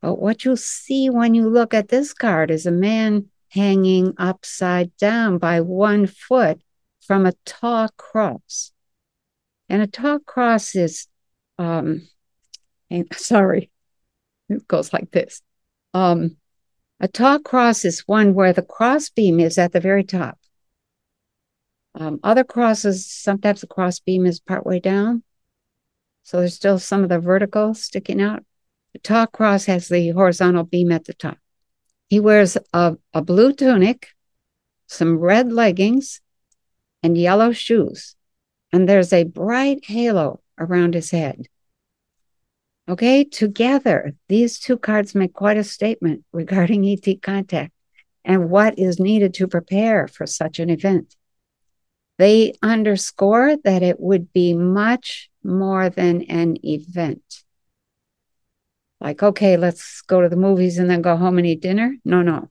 but 0.00 0.20
what 0.20 0.44
you'll 0.44 0.56
see 0.56 1.10
when 1.10 1.34
you 1.34 1.48
look 1.48 1.74
at 1.74 1.88
this 1.88 2.12
card 2.12 2.50
is 2.50 2.64
a 2.64 2.70
man 2.70 3.28
hanging 3.48 4.14
upside 4.18 4.96
down 4.96 5.38
by 5.38 5.60
one 5.62 6.06
foot 6.06 6.60
from 7.00 7.26
a 7.26 7.32
tall 7.44 7.88
cross. 7.96 8.72
And 9.68 9.82
a 9.82 9.86
tall 9.86 10.20
cross 10.20 10.76
is, 10.76 11.08
um, 11.58 12.08
sorry, 13.12 13.70
it 14.50 14.68
goes 14.68 14.92
like 14.92 15.10
this. 15.10 15.42
Um, 15.94 16.36
a 17.00 17.08
tall 17.08 17.38
cross 17.38 17.84
is 17.84 18.06
one 18.06 18.34
where 18.34 18.52
the 18.52 18.62
crossbeam 18.62 19.40
is 19.40 19.58
at 19.58 19.72
the 19.72 19.80
very 19.80 20.04
top. 20.04 20.38
Um, 21.94 22.20
other 22.22 22.44
crosses, 22.44 23.10
sometimes 23.10 23.62
the 23.62 23.66
cross 23.66 24.00
beam 24.00 24.26
is 24.26 24.38
partway 24.38 24.80
down. 24.80 25.22
So 26.22 26.38
there's 26.38 26.54
still 26.54 26.78
some 26.78 27.02
of 27.02 27.08
the 27.08 27.18
vertical 27.18 27.74
sticking 27.74 28.20
out. 28.20 28.44
The 28.92 29.00
tall 29.00 29.26
cross 29.26 29.64
has 29.64 29.88
the 29.88 30.10
horizontal 30.10 30.64
beam 30.64 30.92
at 30.92 31.04
the 31.04 31.14
top. 31.14 31.38
He 32.08 32.20
wears 32.20 32.56
a, 32.72 32.96
a 33.14 33.22
blue 33.22 33.52
tunic, 33.52 34.08
some 34.86 35.18
red 35.18 35.52
leggings, 35.52 36.20
and 37.02 37.16
yellow 37.16 37.52
shoes. 37.52 38.14
And 38.72 38.88
there's 38.88 39.12
a 39.12 39.24
bright 39.24 39.84
halo 39.84 40.40
around 40.58 40.94
his 40.94 41.10
head. 41.10 41.46
Okay, 42.90 43.22
together, 43.22 44.14
these 44.28 44.58
two 44.58 44.76
cards 44.76 45.14
make 45.14 45.32
quite 45.32 45.56
a 45.56 45.62
statement 45.62 46.24
regarding 46.32 46.84
ET 46.84 47.22
contact 47.22 47.70
and 48.24 48.50
what 48.50 48.80
is 48.80 48.98
needed 48.98 49.32
to 49.34 49.46
prepare 49.46 50.08
for 50.08 50.26
such 50.26 50.58
an 50.58 50.70
event. 50.70 51.14
They 52.18 52.54
underscore 52.60 53.56
that 53.62 53.84
it 53.84 54.00
would 54.00 54.32
be 54.32 54.54
much 54.54 55.30
more 55.44 55.88
than 55.88 56.22
an 56.22 56.56
event. 56.64 57.44
Like, 59.00 59.22
okay, 59.22 59.56
let's 59.56 60.00
go 60.00 60.20
to 60.20 60.28
the 60.28 60.34
movies 60.34 60.78
and 60.78 60.90
then 60.90 61.00
go 61.00 61.16
home 61.16 61.38
and 61.38 61.46
eat 61.46 61.62
dinner. 61.62 61.94
No, 62.04 62.22
no. 62.22 62.50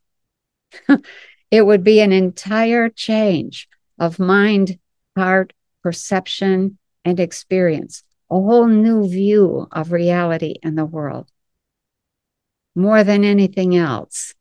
it 1.51 1.65
would 1.65 1.83
be 1.83 1.99
an 1.99 2.13
entire 2.13 2.87
change, 2.87 3.67
of 3.99 4.19
mind, 4.19 4.79
heart, 5.17 5.51
perception, 5.83 6.77
and 7.03 7.19
experience, 7.19 8.03
a 8.29 8.35
whole 8.35 8.67
new 8.67 9.07
view 9.07 9.67
of 9.71 9.91
reality 9.91 10.55
and 10.63 10.77
the 10.77 10.85
world. 10.85 11.31
More 12.75 13.03
than 13.03 13.23
anything 13.23 13.75
else, 13.75 14.35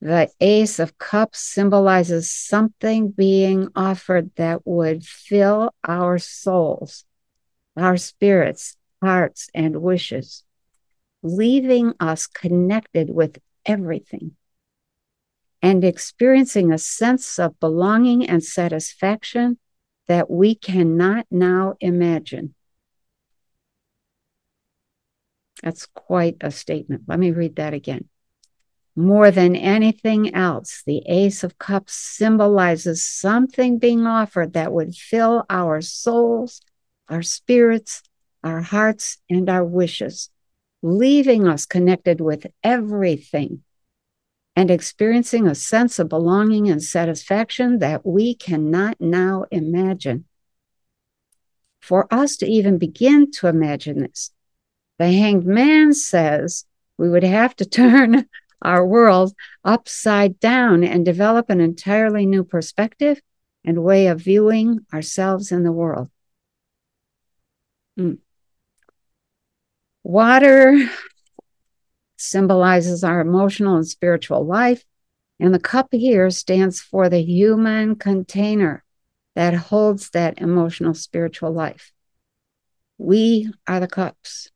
the 0.00 0.30
Ace 0.40 0.78
of 0.78 0.98
Cups 0.98 1.40
symbolizes 1.40 2.30
something 2.30 3.10
being 3.10 3.68
offered 3.76 4.30
that 4.36 4.66
would 4.66 5.04
fill 5.04 5.74
our 5.84 6.18
souls, 6.18 7.04
our 7.76 7.96
spirits, 7.96 8.76
hearts, 9.02 9.48
and 9.54 9.82
wishes, 9.82 10.44
leaving 11.22 11.94
us 12.00 12.26
connected 12.26 13.10
with 13.10 13.38
everything 13.66 14.36
and 15.62 15.84
experiencing 15.84 16.72
a 16.72 16.78
sense 16.78 17.38
of 17.38 17.60
belonging 17.60 18.26
and 18.26 18.42
satisfaction 18.42 19.58
that 20.08 20.30
we 20.30 20.54
cannot 20.54 21.26
now 21.30 21.74
imagine. 21.80 22.54
That's 25.62 25.86
quite 25.86 26.36
a 26.40 26.50
statement. 26.50 27.02
Let 27.06 27.18
me 27.18 27.30
read 27.32 27.56
that 27.56 27.74
again. 27.74 28.08
More 28.96 29.30
than 29.30 29.54
anything 29.54 30.34
else, 30.34 30.82
the 30.84 31.02
Ace 31.06 31.44
of 31.44 31.58
Cups 31.58 31.94
symbolizes 31.94 33.06
something 33.06 33.78
being 33.78 34.06
offered 34.06 34.52
that 34.54 34.72
would 34.72 34.94
fill 34.94 35.44
our 35.48 35.80
souls, 35.80 36.60
our 37.08 37.22
spirits, 37.22 38.02
our 38.42 38.62
hearts, 38.62 39.18
and 39.28 39.48
our 39.48 39.64
wishes, 39.64 40.30
leaving 40.82 41.46
us 41.46 41.66
connected 41.66 42.20
with 42.20 42.46
everything 42.64 43.62
and 44.56 44.70
experiencing 44.70 45.46
a 45.46 45.54
sense 45.54 45.98
of 45.98 46.08
belonging 46.08 46.68
and 46.68 46.82
satisfaction 46.82 47.78
that 47.78 48.04
we 48.04 48.34
cannot 48.34 49.00
now 49.00 49.44
imagine. 49.50 50.24
For 51.80 52.12
us 52.12 52.36
to 52.38 52.46
even 52.46 52.76
begin 52.76 53.30
to 53.32 53.46
imagine 53.46 54.00
this, 54.00 54.32
the 55.00 55.10
hanged 55.10 55.46
man 55.46 55.94
says 55.94 56.66
we 56.98 57.08
would 57.08 57.22
have 57.22 57.56
to 57.56 57.64
turn 57.80 58.28
our 58.60 58.86
world 58.86 59.34
upside 59.64 60.38
down 60.38 60.84
and 60.84 61.06
develop 61.06 61.48
an 61.48 61.58
entirely 61.58 62.26
new 62.26 62.44
perspective 62.44 63.18
and 63.64 63.82
way 63.82 64.08
of 64.08 64.20
viewing 64.20 64.80
ourselves 64.92 65.52
in 65.52 65.62
the 65.62 65.72
world. 65.72 66.10
Mm. 67.98 68.18
Water 70.02 70.90
symbolizes 72.18 73.02
our 73.02 73.20
emotional 73.22 73.76
and 73.76 73.88
spiritual 73.88 74.44
life, 74.44 74.84
and 75.38 75.54
the 75.54 75.58
cup 75.58 75.88
here 75.92 76.28
stands 76.28 76.78
for 76.78 77.08
the 77.08 77.22
human 77.22 77.96
container 77.96 78.84
that 79.34 79.54
holds 79.54 80.10
that 80.10 80.38
emotional 80.42 80.92
spiritual 80.92 81.52
life. 81.52 81.90
We 82.98 83.50
are 83.66 83.80
the 83.80 83.88
cups. 83.88 84.50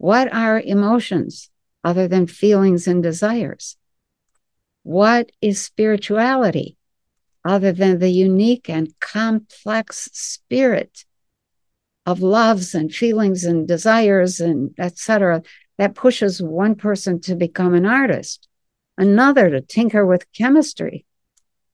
What 0.00 0.32
are 0.32 0.58
emotions? 0.58 1.50
other 1.82 2.08
than 2.08 2.26
feelings 2.26 2.86
and 2.86 3.02
desires? 3.02 3.76
What 4.82 5.30
is 5.40 5.60
spirituality 5.60 6.76
other 7.44 7.72
than 7.72 7.98
the 7.98 8.10
unique 8.10 8.68
and 8.68 8.98
complex 9.00 10.08
spirit 10.12 11.04
of 12.06 12.20
loves 12.20 12.74
and 12.74 12.92
feelings 12.92 13.44
and 13.44 13.66
desires 13.66 14.40
and 14.40 14.74
etc 14.78 15.42
that 15.78 15.94
pushes 15.94 16.42
one 16.42 16.74
person 16.74 17.20
to 17.20 17.34
become 17.34 17.74
an 17.74 17.86
artist, 17.86 18.48
another 18.98 19.48
to 19.48 19.60
tinker 19.60 20.04
with 20.04 20.30
chemistry, 20.32 21.06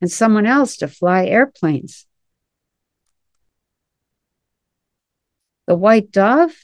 and 0.01 0.11
someone 0.11 0.47
else 0.47 0.77
to 0.77 0.89
fly 0.89 1.27
airplanes? 1.27 2.07
The 5.67 5.75
white 5.75 6.13
dove 6.13 6.55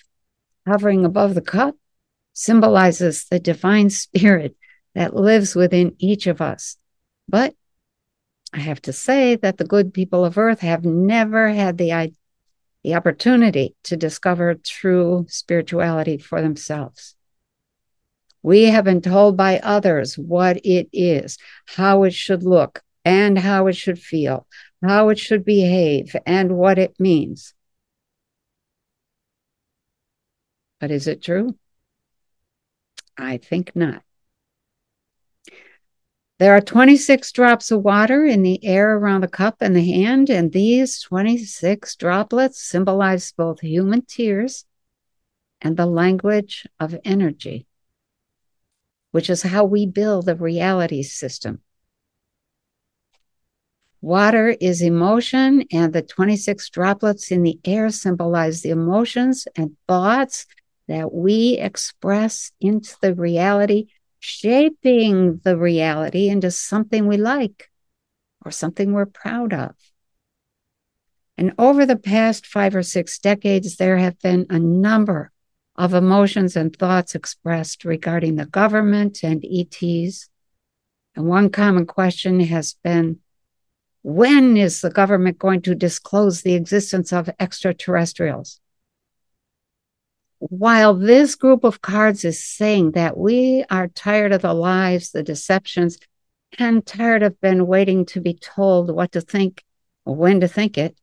hovering 0.67 1.05
above 1.05 1.35
the 1.35 1.43
cup 1.43 1.77
symbolizes 2.33 3.27
the 3.27 3.39
divine 3.39 3.91
spirit 4.05 4.57
that 4.95 5.15
lives 5.15 5.55
within 5.55 5.95
each 5.99 6.27
of 6.27 6.41
us. 6.41 6.77
But 7.29 7.55
I 8.53 8.59
have 8.61 8.83
to 8.83 8.93
say 8.93 9.37
that 9.37 9.57
the 9.57 9.65
good 9.65 9.95
people 9.95 10.25
of 10.25 10.37
earth 10.37 10.61
have 10.61 10.85
never 10.85 11.49
had 11.49 11.79
the, 11.79 12.13
the 12.85 12.95
opportunity 12.95 13.75
to 13.85 13.97
discover 13.97 14.55
true 14.55 15.25
spirituality 15.29 16.19
for 16.19 16.43
themselves. 16.43 17.15
We 18.43 18.65
have 18.65 18.85
been 18.85 19.01
told 19.01 19.37
by 19.37 19.61
others 19.61 20.19
what 20.19 20.59
it 20.65 20.89
is, 20.93 21.39
how 21.67 22.03
it 22.03 22.13
should 22.13 22.43
look, 22.43 22.83
and 23.05 23.39
how 23.39 23.69
it 23.69 23.77
should 23.77 23.99
feel, 23.99 24.47
how 24.83 25.09
it 25.09 25.19
should 25.19 25.45
behave, 25.45 26.15
and 26.27 26.57
what 26.57 26.79
it 26.79 26.99
means. 26.99 27.55
But 30.83 30.91
is 30.91 31.07
it 31.07 31.23
true? 31.23 31.55
I 33.17 33.37
think 33.37 33.77
not. 33.77 34.03
There 36.41 36.57
are 36.57 36.61
26 36.61 37.31
drops 37.31 37.71
of 37.71 37.85
water 37.85 38.25
in 38.25 38.43
the 38.43 38.65
air 38.65 38.97
around 38.97 39.21
the 39.21 39.29
cup 39.29 39.59
and 39.61 39.77
the 39.77 39.85
hand, 39.85 40.29
and 40.29 40.51
these 40.51 41.01
26 41.03 41.95
droplets 41.95 42.61
symbolize 42.61 43.31
both 43.31 43.61
human 43.61 44.03
tears 44.03 44.65
and 45.61 45.77
the 45.77 45.87
language 45.87 46.67
of 46.81 46.99
energy, 47.05 47.69
which 49.13 49.31
is 49.31 49.43
how 49.43 49.65
we 49.65 49.87
build 49.87 50.29
a 50.29 50.35
reality 50.35 51.05
system. 51.05 51.61
Water 54.01 54.49
is 54.49 54.83
emotion, 54.83 55.65
and 55.71 55.93
the 55.93 56.03
26 56.03 56.69
droplets 56.71 57.31
in 57.31 57.45
the 57.45 57.61
air 57.65 57.89
symbolize 57.91 58.63
the 58.63 58.71
emotions 58.71 59.47
and 59.55 59.77
thoughts 59.87 60.45
that 60.93 61.13
we 61.13 61.59
express 61.59 62.53
into 62.61 62.95
the 63.01 63.15
reality, 63.15 63.87
shaping 64.21 65.41
the 65.43 65.57
reality 65.57 66.29
into 66.29 66.51
something 66.51 67.07
we 67.07 67.17
like 67.17 67.71
or 68.45 68.51
something 68.51 68.93
we're 68.93 69.07
proud 69.07 69.55
of. 69.55 69.75
And 71.39 71.55
over 71.59 71.87
the 71.87 71.97
past 71.97 72.47
five 72.47 72.77
or 72.77 72.83
six 72.83 73.19
decades, 73.19 73.77
there 73.77 73.97
have 73.97 74.19
been 74.21 74.47
a 74.51 74.59
number 74.59 75.33
of 75.77 75.95
emotions 75.95 76.57
and 76.57 76.77
thoughts 76.77 77.15
expressed 77.15 77.85
regarding 77.85 78.37
the 78.37 78.47
government 78.47 79.21
and 79.23 79.45
ETs. 79.45 80.29
And 81.17 81.27
one 81.27 81.51
common 81.51 81.87
question 81.87 82.41
has 82.41 82.77
been 82.85 83.21
when 84.03 84.57
is 84.57 84.81
the 84.81 84.91
government 84.91 85.39
going 85.39 85.63
to 85.63 85.75
disclose 85.75 86.43
the 86.43 86.55
existence 86.55 87.13
of 87.13 87.31
extraterrestrials? 87.41 88.61
While 90.49 90.95
this 90.95 91.37
group 91.37 91.63
of 91.63 91.83
cards 91.83 92.25
is 92.25 92.43
saying 92.43 92.93
that 92.93 93.17
we 93.17 93.65
are 93.71 93.87
tired 93.87 94.33
of 94.33 94.43
the 94.43 94.53
lies, 94.53 95.13
the 95.13 95.23
deceptions, 95.23 95.99
and 96.59 96.85
tired 96.85 97.23
of 97.23 97.41
been 97.41 97.65
waiting 97.69 98.05
to 98.05 98.21
be 98.21 98.35
told 98.35 98.93
what 98.93 99.13
to 99.13 99.21
think 99.21 99.63
or 100.05 100.17
when 100.17 100.41
to 100.41 100.49
think 100.49 100.77
it, 100.77 100.97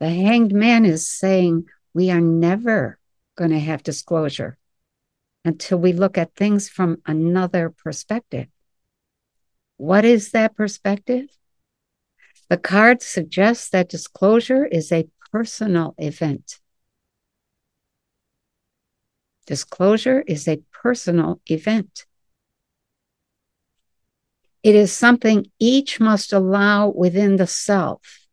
the 0.00 0.10
hanged 0.10 0.52
man 0.52 0.84
is 0.84 1.08
saying 1.08 1.64
we 1.94 2.10
are 2.10 2.20
never 2.20 2.98
going 3.36 3.52
to 3.52 3.58
have 3.58 3.82
disclosure 3.82 4.58
until 5.42 5.78
we 5.78 5.94
look 5.94 6.18
at 6.18 6.34
things 6.34 6.68
from 6.68 7.00
another 7.06 7.70
perspective. 7.70 8.48
What 9.78 10.04
is 10.04 10.32
that 10.32 10.54
perspective? 10.54 11.30
The 12.50 12.58
card 12.58 13.00
suggests 13.00 13.70
that 13.70 13.88
disclosure 13.88 14.66
is 14.66 14.92
a 14.92 15.08
personal 15.32 15.94
event. 15.96 16.60
Disclosure 19.46 20.22
is 20.26 20.48
a 20.48 20.62
personal 20.72 21.40
event. 21.46 22.06
It 24.62 24.74
is 24.74 24.92
something 24.92 25.50
each 25.58 26.00
must 26.00 26.32
allow 26.32 26.88
within 26.88 27.36
the 27.36 27.46
self. 27.46 28.26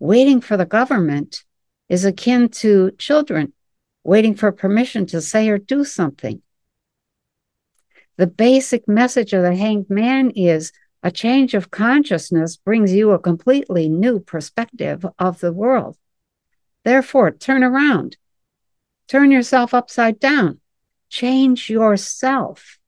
Waiting 0.00 0.40
for 0.40 0.56
the 0.56 0.66
government 0.66 1.44
is 1.88 2.04
akin 2.04 2.48
to 2.48 2.90
children 2.98 3.52
waiting 4.08 4.34
for 4.34 4.50
permission 4.50 5.04
to 5.04 5.20
say 5.20 5.50
or 5.50 5.58
do 5.58 5.84
something. 5.84 6.40
The 8.16 8.26
basic 8.26 8.88
message 8.88 9.34
of 9.34 9.42
the 9.42 9.54
hanged 9.54 9.90
man 9.90 10.30
is 10.30 10.72
a 11.02 11.10
change 11.10 11.52
of 11.52 11.70
consciousness 11.70 12.56
brings 12.56 12.92
you 12.92 13.10
a 13.10 13.18
completely 13.18 13.86
new 13.88 14.18
perspective 14.18 15.04
of 15.18 15.40
the 15.40 15.52
world. 15.52 15.98
Therefore, 16.84 17.30
turn 17.30 17.62
around 17.62 18.16
Turn 19.08 19.30
yourself 19.30 19.72
upside 19.72 20.20
down. 20.20 20.60
Change 21.08 21.70
yourself. 21.70 22.78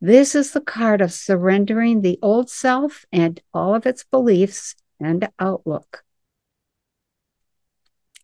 This 0.00 0.34
is 0.34 0.52
the 0.52 0.60
card 0.60 1.00
of 1.00 1.12
surrendering 1.12 2.00
the 2.00 2.18
old 2.20 2.50
self 2.50 3.06
and 3.12 3.40
all 3.54 3.74
of 3.74 3.86
its 3.86 4.04
beliefs 4.04 4.74
and 5.00 5.28
outlook. 5.38 6.02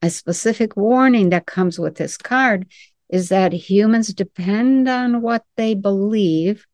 A 0.02 0.10
specific 0.10 0.76
warning 0.76 1.30
that 1.30 1.46
comes 1.46 1.78
with 1.78 1.94
this 1.94 2.16
card 2.16 2.66
is 3.08 3.28
that 3.28 3.52
humans 3.52 4.12
depend 4.12 4.88
on 4.88 5.22
what 5.22 5.44
they 5.56 5.74
believe, 5.74 6.66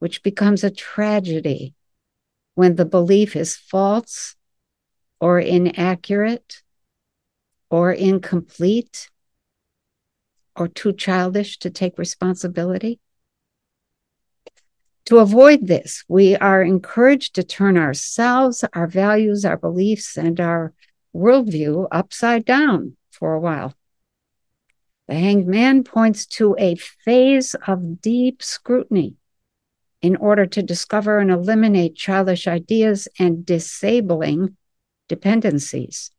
which 0.00 0.24
becomes 0.24 0.64
a 0.64 0.70
tragedy 0.70 1.74
when 2.54 2.74
the 2.74 2.84
belief 2.84 3.36
is 3.36 3.56
false 3.56 4.34
or 5.20 5.38
inaccurate 5.38 6.62
or 7.70 7.92
incomplete 7.92 9.10
or 10.54 10.68
too 10.68 10.92
childish 10.92 11.58
to 11.58 11.70
take 11.70 11.98
responsibility. 11.98 13.00
To 15.06 15.18
avoid 15.18 15.66
this, 15.66 16.04
we 16.08 16.34
are 16.36 16.62
encouraged 16.62 17.34
to 17.36 17.44
turn 17.44 17.76
ourselves, 17.76 18.64
our 18.72 18.88
values, 18.88 19.44
our 19.44 19.56
beliefs, 19.56 20.16
and 20.16 20.40
our 20.40 20.72
worldview 21.14 21.86
upside 21.92 22.44
down 22.44 22.96
for 23.12 23.34
a 23.34 23.40
while. 23.40 23.74
The 25.06 25.14
hanged 25.14 25.46
man 25.46 25.84
points 25.84 26.26
to 26.26 26.56
a 26.58 26.74
phase 26.74 27.54
of 27.66 28.00
deep 28.00 28.42
scrutiny 28.42 29.14
in 30.02 30.16
order 30.16 30.46
to 30.46 30.62
discover 30.62 31.18
and 31.18 31.30
eliminate 31.30 31.94
childish 31.94 32.48
ideas 32.48 33.06
and 33.18 33.46
disabling 33.46 34.56
dependencies. 35.08 36.10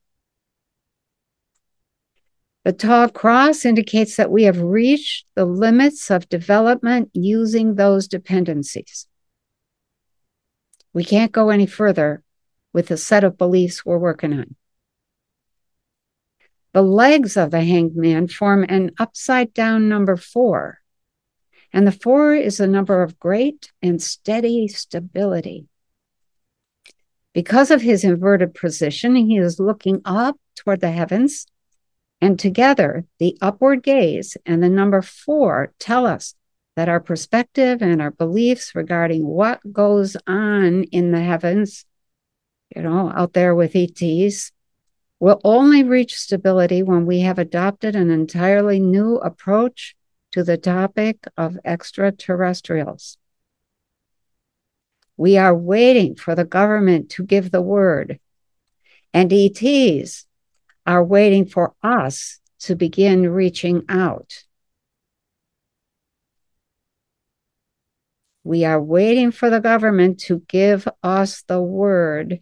The 2.67 2.73
tall 2.73 3.07
cross 3.07 3.63
indicates 3.63 4.17
that 4.17 4.29
we 4.29 4.43
have 4.43 4.61
reached 4.61 5.25
the 5.35 5.45
limits 5.45 6.11
of 6.11 6.27
development 6.27 7.09
using 7.13 7.75
those 7.75 8.09
dependencies. 8.09 9.07
We 10.91 11.05
can't 11.05 11.31
go 11.31 11.49
any 11.49 11.65
further 11.65 12.23
with 12.73 12.89
the 12.89 12.97
set 12.97 13.23
of 13.23 13.37
beliefs 13.37 13.85
we're 13.85 13.97
working 13.97 14.33
on. 14.33 14.57
The 16.73 16.81
legs 16.81 17.37
of 17.37 17.51
the 17.51 17.63
hanged 17.63 17.95
man 17.95 18.27
form 18.27 18.65
an 18.67 18.91
upside 18.99 19.53
down 19.53 19.87
number 19.87 20.17
four, 20.17 20.79
and 21.71 21.87
the 21.87 21.93
four 21.93 22.35
is 22.35 22.59
a 22.59 22.67
number 22.67 23.01
of 23.01 23.17
great 23.17 23.71
and 23.81 24.01
steady 24.01 24.67
stability. 24.67 25.69
Because 27.31 27.71
of 27.71 27.81
his 27.81 28.03
inverted 28.03 28.53
position, 28.53 29.15
he 29.15 29.37
is 29.37 29.57
looking 29.57 30.01
up 30.03 30.37
toward 30.57 30.81
the 30.81 30.91
heavens 30.91 31.47
and 32.19 32.39
together, 32.39 33.05
the 33.19 33.37
upward 33.41 33.83
gaze 33.83 34.37
and 34.45 34.61
the 34.63 34.69
number 34.69 35.01
four 35.01 35.73
tell 35.79 36.05
us 36.05 36.33
that 36.75 36.89
our 36.89 36.99
perspective 36.99 37.81
and 37.81 38.01
our 38.01 38.11
beliefs 38.11 38.75
regarding 38.75 39.25
what 39.25 39.59
goes 39.71 40.17
on 40.25 40.83
in 40.83 41.11
the 41.11 41.21
heavens, 41.21 41.85
you 42.75 42.81
know, 42.81 43.11
out 43.15 43.33
there 43.33 43.55
with 43.55 43.75
ETs, 43.75 44.51
will 45.19 45.41
only 45.43 45.83
reach 45.83 46.15
stability 46.15 46.83
when 46.83 47.05
we 47.05 47.21
have 47.21 47.39
adopted 47.39 47.95
an 47.95 48.11
entirely 48.11 48.79
new 48.79 49.15
approach 49.17 49.95
to 50.31 50.43
the 50.43 50.57
topic 50.57 51.25
of 51.35 51.57
extraterrestrials. 51.65 53.17
We 55.15 55.37
are 55.37 55.55
waiting 55.55 56.15
for 56.15 56.35
the 56.35 56.45
government 56.45 57.09
to 57.11 57.23
give 57.23 57.49
the 57.49 57.61
word, 57.61 58.19
and 59.13 59.33
ETs 59.33 60.26
are 60.87 61.03
waiting 61.03 61.45
for 61.45 61.75
us 61.83 62.39
to 62.59 62.75
begin 62.75 63.29
reaching 63.29 63.83
out. 63.89 64.45
We 68.45 68.63
are 68.63 68.81
waiting 68.81 69.31
for 69.31 69.49
the 69.49 69.59
government 69.59 70.21
to 70.21 70.41
give 70.47 70.87
us 71.03 71.43
the 71.43 71.61
word, 71.61 72.41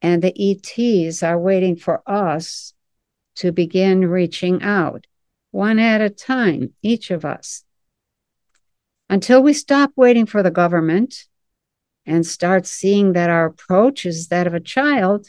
and 0.00 0.22
the 0.22 0.32
ETs 0.38 1.24
are 1.24 1.38
waiting 1.38 1.74
for 1.74 2.00
us 2.06 2.72
to 3.36 3.50
begin 3.50 4.06
reaching 4.06 4.62
out, 4.62 5.06
one 5.50 5.80
at 5.80 6.00
a 6.00 6.08
time, 6.08 6.74
each 6.80 7.10
of 7.10 7.24
us. 7.24 7.64
Until 9.10 9.42
we 9.42 9.52
stop 9.52 9.90
waiting 9.96 10.26
for 10.26 10.44
the 10.44 10.52
government 10.52 11.24
and 12.06 12.24
start 12.24 12.66
seeing 12.66 13.14
that 13.14 13.30
our 13.30 13.46
approach 13.46 14.06
is 14.06 14.28
that 14.28 14.46
of 14.46 14.54
a 14.54 14.60
child, 14.60 15.26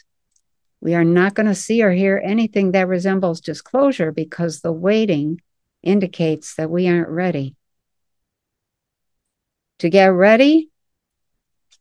we 0.79 0.93
are 0.93 1.03
not 1.03 1.33
going 1.33 1.47
to 1.47 1.55
see 1.55 1.81
or 1.83 1.91
hear 1.91 2.21
anything 2.23 2.71
that 2.71 2.87
resembles 2.87 3.41
disclosure 3.41 4.11
because 4.11 4.61
the 4.61 4.71
waiting 4.71 5.41
indicates 5.81 6.55
that 6.55 6.69
we 6.69 6.87
aren't 6.87 7.09
ready. 7.09 7.55
To 9.79 9.89
get 9.89 10.07
ready, 10.07 10.69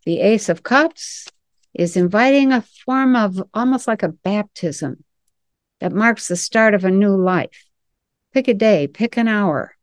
the 0.05 0.21
Ace 0.21 0.49
of 0.49 0.63
Cups 0.63 1.29
is 1.75 1.97
inviting 1.97 2.53
a 2.53 2.63
form 2.85 3.17
of 3.17 3.43
almost 3.53 3.87
like 3.87 4.03
a 4.03 4.09
baptism 4.09 5.05
that 5.81 5.93
marks 5.93 6.29
the 6.29 6.37
start 6.37 6.75
of 6.75 6.85
a 6.85 6.91
new 6.91 7.15
life. 7.15 7.67
Pick 8.33 8.49
a 8.49 8.55
day, 8.55 8.87
pick 8.87 9.17
an 9.17 9.29
hour, 9.29 9.77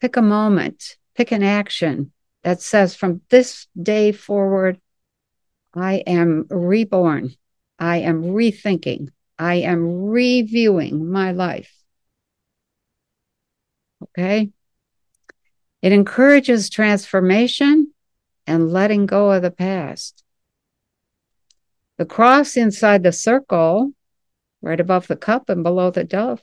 pick 0.00 0.16
a 0.16 0.22
moment, 0.22 0.96
pick 1.14 1.32
an 1.32 1.42
action 1.42 2.12
that 2.42 2.60
says, 2.60 2.94
from 2.94 3.22
this 3.28 3.66
day 3.80 4.12
forward, 4.12 4.80
I 5.74 5.94
am 6.06 6.46
reborn. 6.48 7.34
I 7.82 7.96
am 7.96 8.22
rethinking. 8.22 9.08
I 9.40 9.56
am 9.56 10.04
reviewing 10.04 11.10
my 11.10 11.32
life. 11.32 11.74
Okay. 14.04 14.52
It 15.82 15.90
encourages 15.90 16.70
transformation 16.70 17.92
and 18.46 18.70
letting 18.70 19.06
go 19.06 19.32
of 19.32 19.42
the 19.42 19.50
past. 19.50 20.22
The 21.98 22.04
cross 22.04 22.56
inside 22.56 23.02
the 23.02 23.10
circle, 23.10 23.90
right 24.60 24.78
above 24.78 25.08
the 25.08 25.16
cup 25.16 25.48
and 25.48 25.64
below 25.64 25.90
the 25.90 26.04
dove, 26.04 26.40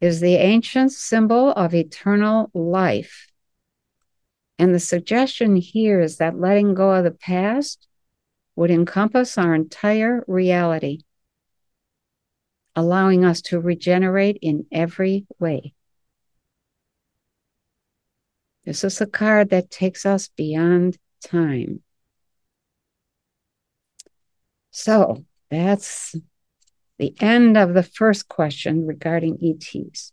is 0.00 0.18
the 0.18 0.34
ancient 0.34 0.90
symbol 0.90 1.52
of 1.52 1.74
eternal 1.74 2.50
life. 2.54 3.28
And 4.58 4.74
the 4.74 4.80
suggestion 4.80 5.54
here 5.54 6.00
is 6.00 6.16
that 6.16 6.40
letting 6.40 6.74
go 6.74 6.90
of 6.90 7.04
the 7.04 7.12
past 7.12 7.86
would 8.56 8.70
encompass 8.70 9.36
our 9.38 9.54
entire 9.54 10.24
reality, 10.26 11.00
allowing 12.74 13.24
us 13.24 13.42
to 13.42 13.60
regenerate 13.60 14.38
in 14.40 14.66
every 14.72 15.26
way. 15.38 15.74
This 18.64 18.82
is 18.82 19.00
a 19.00 19.06
card 19.06 19.50
that 19.50 19.70
takes 19.70 20.04
us 20.04 20.28
beyond 20.28 20.98
time. 21.22 21.82
So 24.70 25.24
that's 25.50 26.16
the 26.98 27.14
end 27.20 27.56
of 27.56 27.74
the 27.74 27.82
first 27.82 28.28
question 28.28 28.86
regarding 28.86 29.38
ETs. 29.42 30.12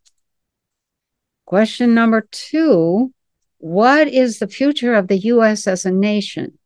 Question 1.46 1.94
number 1.94 2.28
two 2.32 3.14
What 3.58 4.08
is 4.08 4.40
the 4.40 4.48
future 4.48 4.94
of 4.94 5.08
the 5.08 5.18
U.S. 5.18 5.66
as 5.66 5.86
a 5.86 5.92
nation? 5.92 6.60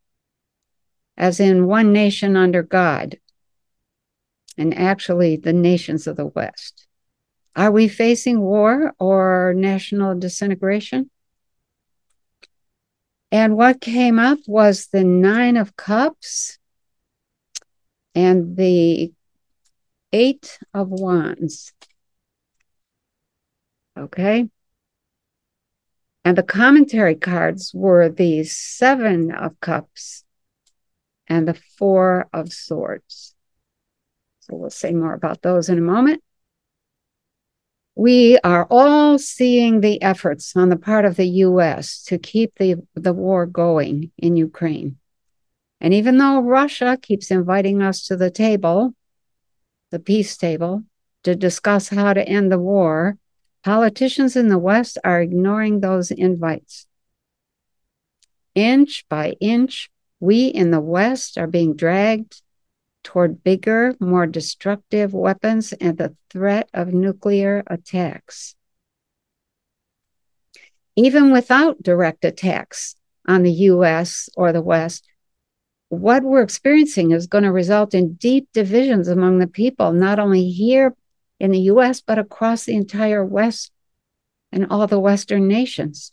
As 1.18 1.40
in 1.40 1.66
one 1.66 1.92
nation 1.92 2.36
under 2.36 2.62
God, 2.62 3.18
and 4.58 4.78
actually 4.78 5.38
the 5.38 5.54
nations 5.54 6.08
of 6.08 6.16
the 6.16 6.28
West. 6.28 6.88
Are 7.56 7.72
we 7.72 7.88
facing 7.88 8.40
war 8.40 8.94
or 9.00 9.54
national 9.56 10.20
disintegration? 10.20 11.10
And 13.32 13.58
what 13.58 13.82
came 13.82 14.20
up 14.20 14.40
was 14.48 14.88
the 14.88 15.04
Nine 15.04 15.58
of 15.58 15.76
Cups 15.76 16.60
and 18.14 18.56
the 18.56 19.12
Eight 20.14 20.60
of 20.74 20.90
Wands. 20.90 21.74
Okay. 23.98 24.50
And 26.24 26.38
the 26.38 26.44
commentary 26.44 27.16
cards 27.16 27.72
were 27.74 28.08
the 28.08 28.44
Seven 28.44 29.32
of 29.32 29.60
Cups 29.60 30.24
and 31.28 31.48
the 31.48 31.60
Four 31.78 32.28
of 32.34 32.52
Swords. 32.52 33.36
So 34.42 34.56
we'll 34.56 34.70
say 34.70 34.94
more 34.94 35.14
about 35.14 35.42
those 35.42 35.70
in 35.70 35.78
a 35.78 35.82
moment. 35.82 36.24
We 37.96 38.38
are 38.44 38.68
all 38.70 39.18
seeing 39.18 39.82
the 39.82 40.02
efforts 40.02 40.56
on 40.56 40.70
the 40.70 40.78
part 40.78 41.04
of 41.04 41.16
the 41.16 41.28
US 41.28 42.04
to 42.04 42.18
keep 42.18 42.54
the, 42.58 42.76
the 42.94 43.14
war 43.14 43.46
going 43.46 44.12
in 44.18 44.36
Ukraine. 44.36 44.98
And 45.82 45.94
even 45.94 46.18
though 46.18 46.42
Russia 46.42 46.98
keeps 47.02 47.32
inviting 47.32 47.82
us 47.82 48.06
to 48.08 48.16
the 48.16 48.32
table, 48.32 48.94
the 49.92 50.00
peace 50.00 50.38
table, 50.38 50.84
to 51.24 51.36
discuss 51.36 51.90
how 51.90 52.14
to 52.14 52.28
end 52.28 52.52
the 52.52 52.60
war, 52.60 53.18
politicians 53.64 54.36
in 54.36 54.48
the 54.48 54.58
West 54.58 54.98
are 55.04 55.22
ignoring 55.22 55.80
those 55.80 56.12
invites. 56.12 56.88
Inch 58.56 59.06
by 59.10 59.36
inch, 59.40 59.90
we 60.20 60.48
in 60.48 60.72
the 60.72 60.80
West 60.80 61.38
are 61.38 61.48
being 61.48 61.76
dragged 61.76 62.42
toward 63.04 63.44
bigger, 63.44 63.96
more 64.00 64.28
destructive 64.28 65.14
weapons 65.14 65.74
and 65.74 65.98
the 65.98 66.16
threat 66.30 66.70
of 66.74 66.94
nuclear 66.94 67.64
attacks. 67.68 68.56
Even 70.96 71.32
without 71.32 71.82
direct 71.82 72.26
attacks 72.26 72.96
on 73.28 73.44
the 73.44 73.52
US 73.52 74.30
or 74.36 74.52
the 74.52 74.62
West, 74.62 75.08
what 75.90 76.24
we're 76.24 76.42
experiencing 76.42 77.12
is 77.12 77.28
going 77.28 77.44
to 77.44 77.52
result 77.52 77.94
in 77.94 78.16
deep 78.16 78.50
divisions 78.52 79.08
among 79.08 79.40
the 79.40 79.48
people, 79.48 79.94
not 79.94 80.20
only 80.20 80.50
here 80.50 80.96
in 81.40 81.52
the 81.52 81.62
US, 81.72 82.02
but 82.02 82.20
across 82.20 82.66
the 82.66 82.76
entire 82.76 83.24
West 83.24 83.72
and 84.52 84.68
all 84.70 84.88
the 84.88 85.00
Western 85.00 85.48
nations. 85.48 86.12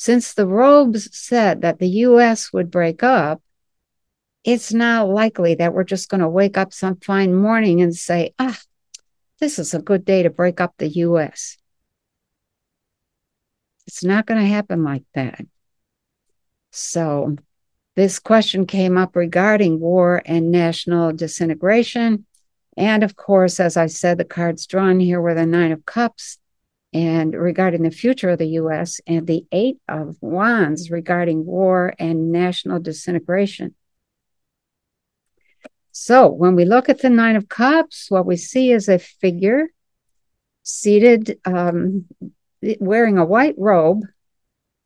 Since 0.00 0.32
the 0.32 0.46
robes 0.46 1.14
said 1.14 1.60
that 1.60 1.78
the 1.78 1.88
US 2.08 2.54
would 2.54 2.70
break 2.70 3.02
up, 3.02 3.42
it's 4.44 4.72
not 4.72 5.10
likely 5.10 5.56
that 5.56 5.74
we're 5.74 5.84
just 5.84 6.08
going 6.08 6.22
to 6.22 6.28
wake 6.28 6.56
up 6.56 6.72
some 6.72 6.96
fine 6.96 7.34
morning 7.34 7.82
and 7.82 7.94
say, 7.94 8.32
ah, 8.38 8.58
this 9.40 9.58
is 9.58 9.74
a 9.74 9.82
good 9.82 10.06
day 10.06 10.22
to 10.22 10.30
break 10.30 10.58
up 10.58 10.72
the 10.78 10.88
US. 10.88 11.58
It's 13.86 14.02
not 14.02 14.24
going 14.24 14.40
to 14.40 14.46
happen 14.46 14.84
like 14.84 15.04
that. 15.12 15.44
So, 16.72 17.36
this 17.94 18.18
question 18.18 18.64
came 18.64 18.96
up 18.96 19.14
regarding 19.14 19.80
war 19.80 20.22
and 20.24 20.50
national 20.50 21.12
disintegration. 21.12 22.24
And 22.74 23.04
of 23.04 23.16
course, 23.16 23.60
as 23.60 23.76
I 23.76 23.88
said, 23.88 24.16
the 24.16 24.24
cards 24.24 24.64
drawn 24.66 24.98
here 24.98 25.20
were 25.20 25.34
the 25.34 25.44
Nine 25.44 25.72
of 25.72 25.84
Cups 25.84 26.38
and 26.92 27.34
regarding 27.34 27.82
the 27.82 27.90
future 27.90 28.30
of 28.30 28.38
the 28.38 28.48
US, 28.60 29.00
and 29.06 29.26
the 29.26 29.46
Eight 29.52 29.78
of 29.88 30.16
Wands 30.20 30.90
regarding 30.90 31.46
war 31.46 31.94
and 31.98 32.32
national 32.32 32.80
disintegration. 32.80 33.74
So 35.92 36.28
when 36.28 36.54
we 36.54 36.64
look 36.64 36.88
at 36.88 37.00
the 37.00 37.10
Nine 37.10 37.36
of 37.36 37.48
Cups, 37.48 38.10
what 38.10 38.26
we 38.26 38.36
see 38.36 38.72
is 38.72 38.88
a 38.88 38.98
figure 38.98 39.68
seated, 40.62 41.38
um, 41.44 42.06
wearing 42.78 43.18
a 43.18 43.24
white 43.24 43.54
robe. 43.58 44.02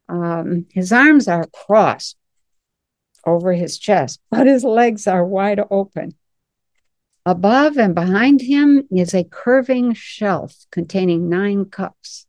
Um, 0.08 0.66
his 0.70 0.92
arms 0.92 1.28
are 1.28 1.46
crossed 1.46 2.16
over 3.26 3.52
his 3.52 3.78
chest, 3.78 4.20
but 4.30 4.46
his 4.46 4.64
legs 4.64 5.06
are 5.06 5.24
wide 5.24 5.60
open. 5.70 6.14
Above 7.26 7.78
and 7.78 7.94
behind 7.94 8.42
him 8.42 8.86
is 8.90 9.14
a 9.14 9.24
curving 9.24 9.94
shelf 9.94 10.66
containing 10.70 11.30
nine 11.30 11.64
cups. 11.64 12.26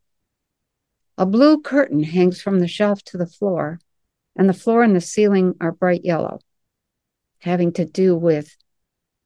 A 1.17 1.25
blue 1.25 1.61
curtain 1.61 2.03
hangs 2.03 2.41
from 2.41 2.59
the 2.59 2.67
shelf 2.67 3.03
to 3.05 3.17
the 3.17 3.27
floor, 3.27 3.79
and 4.37 4.47
the 4.47 4.53
floor 4.53 4.83
and 4.83 4.95
the 4.95 5.01
ceiling 5.01 5.53
are 5.59 5.73
bright 5.73 6.05
yellow, 6.05 6.39
having 7.39 7.73
to 7.73 7.85
do 7.85 8.15
with 8.15 8.55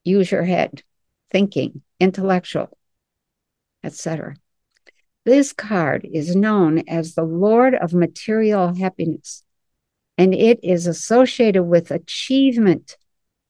use 0.04 0.32
your 0.32 0.44
head, 0.44 0.82
thinking, 1.30 1.84
intellectual, 2.00 2.76
etc. 3.84 4.36
This 5.24 5.54
card 5.54 6.08
is 6.12 6.36
known 6.36 6.80
as 6.88 7.14
the 7.14 7.24
Lord 7.24 7.76
of 7.76 7.94
Material 7.94 8.74
Happiness, 8.74 9.44
and 10.18 10.34
it 10.34 10.60
is 10.64 10.88
associated 10.88 11.64
with 11.64 11.92
achievement, 11.92 12.98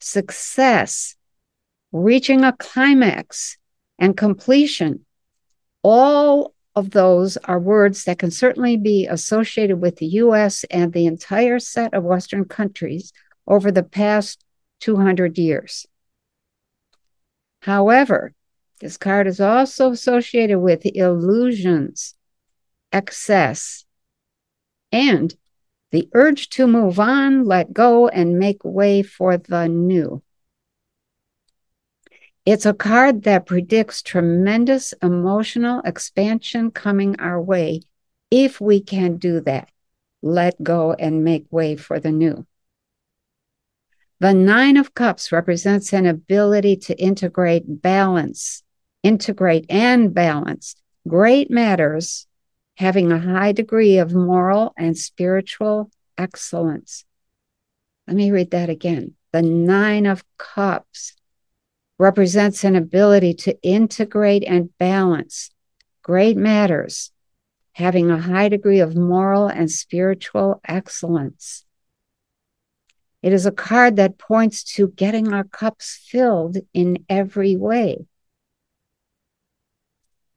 success, 0.01 1.15
reaching 1.91 2.43
a 2.43 2.53
climax, 2.53 3.57
and 3.99 4.15
completion. 4.15 5.05
All 5.83 6.53
of 6.75 6.91
those 6.91 7.37
are 7.37 7.59
words 7.59 8.05
that 8.05 8.19
can 8.19 8.31
certainly 8.31 8.77
be 8.77 9.05
associated 9.05 9.81
with 9.81 9.97
the 9.97 10.07
US 10.07 10.63
and 10.71 10.93
the 10.93 11.05
entire 11.05 11.59
set 11.59 11.93
of 11.93 12.03
Western 12.03 12.45
countries 12.45 13.11
over 13.45 13.71
the 13.71 13.83
past 13.83 14.43
200 14.79 15.37
years. 15.37 15.85
However, 17.61 18.33
this 18.79 18.95
card 18.95 19.27
is 19.27 19.41
also 19.41 19.91
associated 19.91 20.59
with 20.59 20.85
illusions, 20.85 22.15
excess, 22.93 23.83
and 24.91 25.35
the 25.91 26.07
urge 26.13 26.49
to 26.49 26.67
move 26.67 26.99
on, 26.99 27.43
let 27.43 27.73
go, 27.73 28.07
and 28.07 28.39
make 28.39 28.63
way 28.63 29.01
for 29.01 29.37
the 29.37 29.67
new. 29.67 30.21
It's 32.51 32.65
a 32.65 32.73
card 32.73 33.25
that 33.25 33.45
predicts 33.45 34.01
tremendous 34.01 34.91
emotional 35.03 35.83
expansion 35.85 36.71
coming 36.71 37.15
our 37.19 37.39
way 37.39 37.81
if 38.31 38.59
we 38.59 38.81
can 38.81 39.17
do 39.17 39.39
that. 39.41 39.69
Let 40.23 40.63
go 40.63 40.93
and 40.93 41.23
make 41.23 41.45
way 41.51 41.75
for 41.75 41.99
the 41.99 42.11
new. 42.11 42.47
The 44.19 44.33
Nine 44.33 44.77
of 44.77 44.95
Cups 44.95 45.31
represents 45.31 45.93
an 45.93 46.07
ability 46.07 46.77
to 46.77 46.99
integrate 46.99 47.83
balance, 47.83 48.63
integrate 49.03 49.67
and 49.69 50.11
balance 50.11 50.75
great 51.07 51.51
matters, 51.51 52.25
having 52.77 53.11
a 53.11 53.19
high 53.19 53.51
degree 53.51 53.99
of 53.99 54.15
moral 54.15 54.73
and 54.75 54.97
spiritual 54.97 55.91
excellence. 56.17 57.05
Let 58.07 58.15
me 58.15 58.31
read 58.31 58.49
that 58.49 58.71
again. 58.71 59.13
The 59.33 59.43
Nine 59.43 60.07
of 60.07 60.23
Cups 60.39 61.13
represents 61.99 62.63
an 62.63 62.77
ability 62.77 63.33
to 63.33 63.61
integrate 63.61 64.43
and 64.45 64.75
balance 64.77 65.51
great 66.01 66.37
matters, 66.37 67.11
having 67.73 68.09
a 68.09 68.19
high 68.19 68.49
degree 68.49 68.79
of 68.79 68.95
moral 68.95 69.47
and 69.47 69.69
spiritual 69.69 70.59
excellence. 70.65 71.65
It 73.21 73.33
is 73.33 73.45
a 73.45 73.51
card 73.51 73.97
that 73.97 74.17
points 74.17 74.63
to 74.75 74.87
getting 74.87 75.33
our 75.33 75.43
cups 75.43 75.99
filled 76.09 76.57
in 76.73 77.05
every 77.09 77.57
way. 77.57 78.07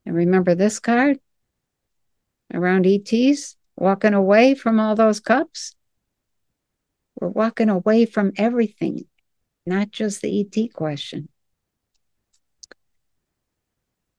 And 0.05 0.16
remember 0.16 0.57
this 0.57 0.81
card 0.81 1.20
around 2.53 2.87
ETs, 2.87 3.57
walking 3.77 4.14
away 4.14 4.57
from 4.57 4.81
all 4.81 4.96
those 4.96 5.20
cups? 5.20 5.77
We're 7.20 7.29
walking 7.29 7.68
away 7.68 8.05
from 8.05 8.33
everything, 8.37 9.07
not 9.64 9.90
just 9.92 10.22
the 10.22 10.40
ET 10.40 10.72
question. 10.75 11.29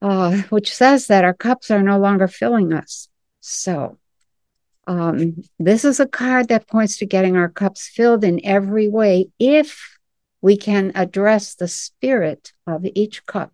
Uh, 0.03 0.35
which 0.49 0.75
says 0.75 1.07
that 1.07 1.23
our 1.23 1.33
cups 1.33 1.71
are 1.71 1.81
no 1.81 1.97
longer 1.97 2.27
filling 2.27 2.73
us. 2.73 3.07
So, 3.39 3.99
um, 4.85 5.43
this 5.59 5.85
is 5.85 6.01
a 6.01 6.05
card 6.05 6.49
that 6.49 6.67
points 6.67 6.97
to 6.97 7.05
getting 7.05 7.37
our 7.37 7.47
cups 7.47 7.87
filled 7.87 8.25
in 8.25 8.45
every 8.45 8.89
way 8.89 9.29
if 9.39 9.97
we 10.41 10.57
can 10.57 10.91
address 10.93 11.55
the 11.55 11.69
spirit 11.69 12.51
of 12.67 12.85
each 12.95 13.25
cup, 13.25 13.53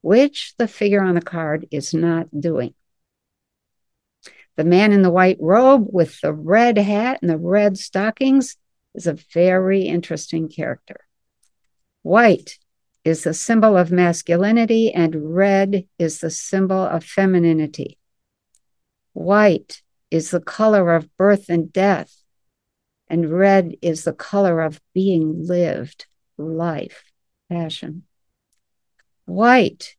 which 0.00 0.54
the 0.58 0.66
figure 0.66 1.04
on 1.04 1.14
the 1.14 1.22
card 1.22 1.68
is 1.70 1.94
not 1.94 2.26
doing. 2.40 2.74
The 4.56 4.64
man 4.64 4.90
in 4.90 5.02
the 5.02 5.10
white 5.10 5.38
robe 5.38 5.86
with 5.88 6.20
the 6.20 6.32
red 6.32 6.76
hat 6.78 7.20
and 7.22 7.30
the 7.30 7.38
red 7.38 7.78
stockings 7.78 8.56
is 8.96 9.06
a 9.06 9.16
very 9.32 9.82
interesting 9.82 10.48
character. 10.48 11.06
White 12.02 12.58
is 13.04 13.24
the 13.24 13.34
symbol 13.34 13.76
of 13.76 13.90
masculinity, 13.90 14.92
and 14.92 15.34
red 15.34 15.86
is 15.98 16.20
the 16.20 16.30
symbol 16.30 16.82
of 16.82 17.04
femininity. 17.04 17.98
White 19.12 19.82
is 20.10 20.30
the 20.30 20.40
color 20.40 20.94
of 20.94 21.14
birth 21.16 21.48
and 21.48 21.72
death, 21.72 22.22
and 23.08 23.30
red 23.30 23.74
is 23.82 24.04
the 24.04 24.12
color 24.12 24.60
of 24.60 24.80
being 24.94 25.46
lived, 25.46 26.06
life, 26.38 27.04
passion. 27.50 28.04
White 29.24 29.96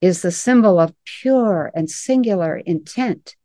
is 0.00 0.22
the 0.22 0.32
symbol 0.32 0.78
of 0.78 0.94
pure 1.04 1.70
and 1.74 1.90
singular 1.90 2.56
intent, 2.56 3.36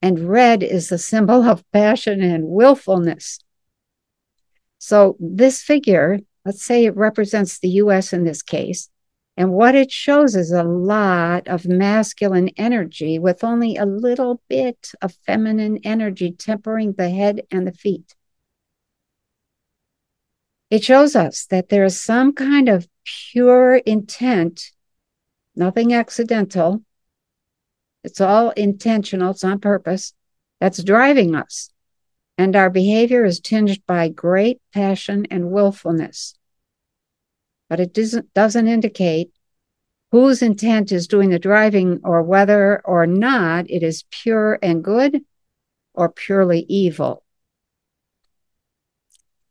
and 0.00 0.28
red 0.28 0.62
is 0.62 0.88
the 0.88 0.98
symbol 0.98 1.44
of 1.44 1.64
passion 1.72 2.22
and 2.22 2.44
willfulness. 2.46 3.40
So, 4.78 5.16
this 5.18 5.62
figure, 5.62 6.20
let's 6.44 6.64
say 6.64 6.84
it 6.84 6.96
represents 6.96 7.58
the 7.58 7.68
US 7.68 8.12
in 8.12 8.24
this 8.24 8.42
case, 8.42 8.88
and 9.36 9.52
what 9.52 9.74
it 9.74 9.90
shows 9.90 10.36
is 10.36 10.52
a 10.52 10.62
lot 10.62 11.48
of 11.48 11.66
masculine 11.66 12.50
energy 12.56 13.18
with 13.18 13.42
only 13.42 13.76
a 13.76 13.86
little 13.86 14.40
bit 14.48 14.92
of 15.02 15.14
feminine 15.26 15.78
energy 15.82 16.30
tempering 16.30 16.92
the 16.92 17.10
head 17.10 17.42
and 17.50 17.66
the 17.66 17.72
feet. 17.72 18.14
It 20.70 20.84
shows 20.84 21.16
us 21.16 21.46
that 21.46 21.68
there 21.68 21.84
is 21.84 22.00
some 22.00 22.32
kind 22.32 22.68
of 22.68 22.88
pure 23.04 23.76
intent, 23.76 24.70
nothing 25.56 25.92
accidental. 25.92 26.82
It's 28.02 28.20
all 28.20 28.50
intentional, 28.50 29.30
it's 29.30 29.44
on 29.44 29.60
purpose, 29.60 30.14
that's 30.60 30.82
driving 30.82 31.34
us. 31.34 31.70
And 32.36 32.56
our 32.56 32.70
behavior 32.70 33.24
is 33.24 33.40
tinged 33.40 33.84
by 33.86 34.08
great 34.08 34.60
passion 34.72 35.26
and 35.30 35.50
willfulness 35.50 36.34
but 37.68 37.80
it 37.80 37.92
doesn't, 37.92 38.32
doesn't 38.34 38.68
indicate 38.68 39.32
whose 40.12 40.42
intent 40.42 40.92
is 40.92 41.08
doing 41.08 41.30
the 41.30 41.38
driving 41.38 42.00
or 42.04 42.22
whether 42.22 42.80
or 42.84 43.06
not 43.06 43.68
it 43.68 43.82
is 43.82 44.04
pure 44.10 44.58
and 44.62 44.84
good 44.84 45.22
or 45.92 46.08
purely 46.08 46.60
evil. 46.68 47.24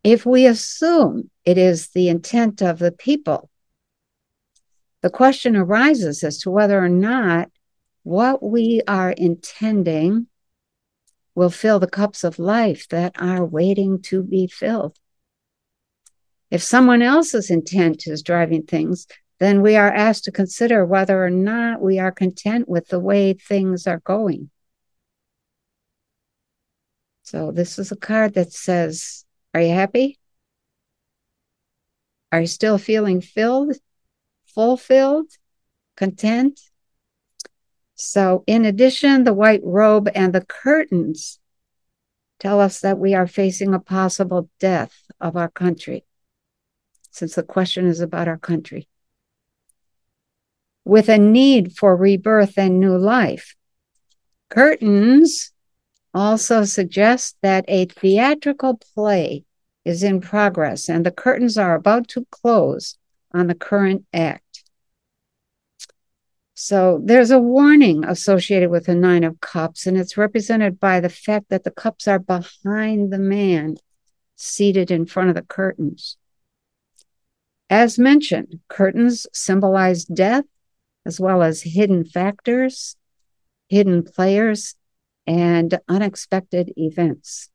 If 0.04 0.26
we 0.26 0.46
assume 0.46 1.30
it 1.44 1.58
is 1.58 1.90
the 1.90 2.10
intent 2.10 2.62
of 2.62 2.80
the 2.80 2.92
people, 2.92 3.50
the 5.02 5.10
question 5.10 5.58
arises 5.58 6.24
as 6.24 6.38
to 6.40 6.52
whether 6.52 6.82
or 6.82 6.90
not 6.90 7.50
what 8.04 8.42
we 8.42 8.82
are 8.88 9.12
intending 9.12 10.28
will 11.36 11.50
fill 11.50 11.80
the 11.80 11.88
cups 11.88 12.24
of 12.24 12.40
life 12.40 12.88
that 12.90 13.14
are 13.20 13.46
waiting 13.46 14.02
to 14.04 14.24
be 14.24 14.48
filled. 14.48 14.98
If 16.52 16.62
someone 16.62 17.02
else's 17.02 17.50
intent 17.50 18.06
is 18.06 18.22
driving 18.22 18.64
things, 18.64 19.08
then 19.40 19.62
we 19.62 19.76
are 19.76 19.92
asked 19.92 20.26
to 20.26 20.32
consider 20.32 20.86
whether 20.86 21.24
or 21.24 21.30
not 21.30 21.82
we 21.82 22.00
are 22.00 22.12
content 22.12 22.70
with 22.70 22.88
the 22.90 23.00
way 23.00 23.34
things 23.34 23.88
are 23.88 24.00
going. 24.00 24.50
So 27.24 27.52
this 27.52 27.80
is 27.80 27.92
a 27.92 27.96
card 27.96 28.36
that 28.36 28.52
says, 28.52 29.26
Are 29.54 29.62
you 29.62 29.74
happy? 29.74 30.20
Are 32.32 32.42
you 32.42 32.48
still 32.48 32.78
feeling 32.78 33.22
filled, 33.22 33.76
fulfilled, 34.46 35.32
content? 35.96 36.60
So, 38.06 38.44
in 38.48 38.66
addition, 38.66 39.24
the 39.24 39.34
white 39.34 39.62
robe 39.64 40.10
and 40.14 40.34
the 40.34 40.44
curtains 40.44 41.40
tell 42.38 42.60
us 42.60 42.82
that 42.82 43.00
we 43.00 43.16
are 43.16 43.28
facing 43.28 43.74
a 43.74 43.80
possible 43.80 44.50
death 44.60 44.94
of 45.22 45.38
our 45.38 45.48
country, 45.48 46.04
since 47.12 47.36
the 47.36 47.44
question 47.44 47.88
is 47.88 48.02
about 48.02 48.28
our 48.28 48.38
country. 48.38 48.90
With 50.84 51.08
a 51.08 51.18
need 51.18 51.78
for 51.78 51.96
rebirth 51.96 52.58
and 52.58 52.78
new 52.78 52.98
life. 52.98 53.56
Curtains 54.50 55.54
also 56.14 56.66
suggest 56.66 57.38
that 57.42 57.64
a 57.70 57.86
theatrical 57.86 58.82
play 58.94 59.46
is 59.86 60.04
in 60.04 60.20
progress 60.20 60.90
and 60.90 61.06
the 61.06 61.12
curtains 61.12 61.58
are 61.58 61.74
about 61.74 62.10
to 62.10 62.28
close 62.30 62.98
on 63.32 63.48
the 63.48 63.56
current 63.56 64.06
act. 64.14 64.43
So 66.66 67.02
there's 67.04 67.30
a 67.30 67.40
warning 67.40 68.06
associated 68.06 68.70
with 68.70 68.86
the 68.86 68.96
Nine 68.96 69.26
of 69.26 69.42
Cups, 69.42 69.86
and 69.86 69.98
it's 69.98 70.16
represented 70.16 70.80
by 70.80 71.02
the 71.02 71.10
fact 71.10 71.50
that 71.50 71.66
the 71.66 71.72
cups 71.72 72.08
are 72.08 72.20
behind 72.20 73.12
the 73.12 73.20
man 73.20 73.76
seated 74.38 74.90
in 74.90 75.06
front 75.06 75.28
of 75.28 75.36
the 75.36 75.42
curtains. 75.42 76.16
As 77.70 78.00
mentioned, 78.00 78.62
curtains 78.70 79.28
symbolize 79.34 80.06
death 80.06 80.46
as 81.06 81.20
well 81.20 81.44
as 81.44 81.64
hidden 81.64 82.06
factors, 82.06 82.96
hidden 83.68 84.02
players, 84.02 84.76
and 85.28 85.78
unexpected 85.90 86.72
events. 86.78 87.50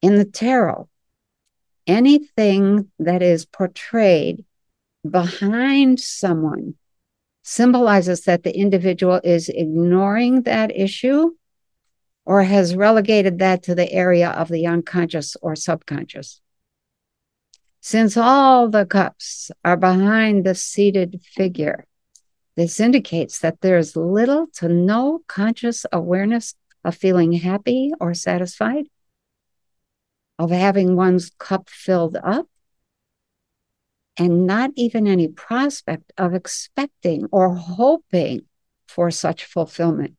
In 0.00 0.14
the 0.14 0.24
tarot, 0.24 0.88
anything 1.86 2.90
that 2.98 3.20
is 3.20 3.44
portrayed 3.44 4.46
behind 5.06 6.00
someone 6.00 6.77
symbolizes 7.48 8.24
that 8.24 8.42
the 8.42 8.54
individual 8.54 9.22
is 9.24 9.48
ignoring 9.48 10.42
that 10.42 10.70
issue 10.76 11.30
or 12.26 12.42
has 12.42 12.76
relegated 12.76 13.38
that 13.38 13.62
to 13.62 13.74
the 13.74 13.90
area 13.90 14.28
of 14.28 14.48
the 14.48 14.66
unconscious 14.66 15.34
or 15.40 15.56
subconscious. 15.56 16.42
Since 17.80 18.18
all 18.18 18.68
the 18.68 18.84
cups 18.84 19.50
are 19.64 19.78
behind 19.78 20.44
the 20.44 20.54
seated 20.54 21.22
figure, 21.22 21.86
this 22.54 22.78
indicates 22.80 23.38
that 23.38 23.62
there's 23.62 23.96
little 23.96 24.48
to 24.56 24.68
no 24.68 25.20
conscious 25.26 25.86
awareness 25.90 26.54
of 26.84 26.96
feeling 26.96 27.32
happy 27.32 27.92
or 27.98 28.12
satisfied, 28.12 28.84
of 30.38 30.50
having 30.50 30.96
one's 30.96 31.30
cup 31.38 31.70
filled 31.70 32.18
up, 32.22 32.46
and 34.18 34.46
not 34.46 34.72
even 34.74 35.06
any 35.06 35.28
prospect 35.28 36.12
of 36.18 36.34
expecting 36.34 37.26
or 37.30 37.54
hoping 37.54 38.42
for 38.88 39.10
such 39.10 39.44
fulfillment. 39.44 40.16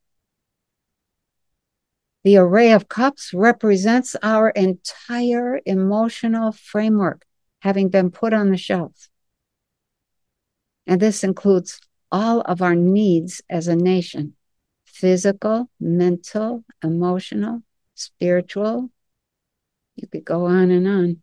The 2.23 2.37
array 2.37 2.71
of 2.71 2.87
cups 2.87 3.33
represents 3.33 4.15
our 4.23 4.49
entire 4.49 5.59
emotional 5.65 6.51
framework 6.53 7.25
having 7.61 7.89
been 7.89 8.09
put 8.09 8.33
on 8.33 8.51
the 8.51 8.57
shelf. 8.57 9.09
And 10.87 11.01
this 11.01 11.23
includes 11.23 11.79
all 12.11 12.41
of 12.41 12.61
our 12.61 12.75
needs 12.75 13.41
as 13.49 13.67
a 13.67 13.75
nation 13.75 14.35
physical, 14.85 15.69
mental, 15.79 16.65
emotional, 16.83 17.63
spiritual. 17.93 18.89
You 19.95 20.07
could 20.07 20.25
go 20.25 20.45
on 20.45 20.71
and 20.71 20.87
on. 20.87 21.21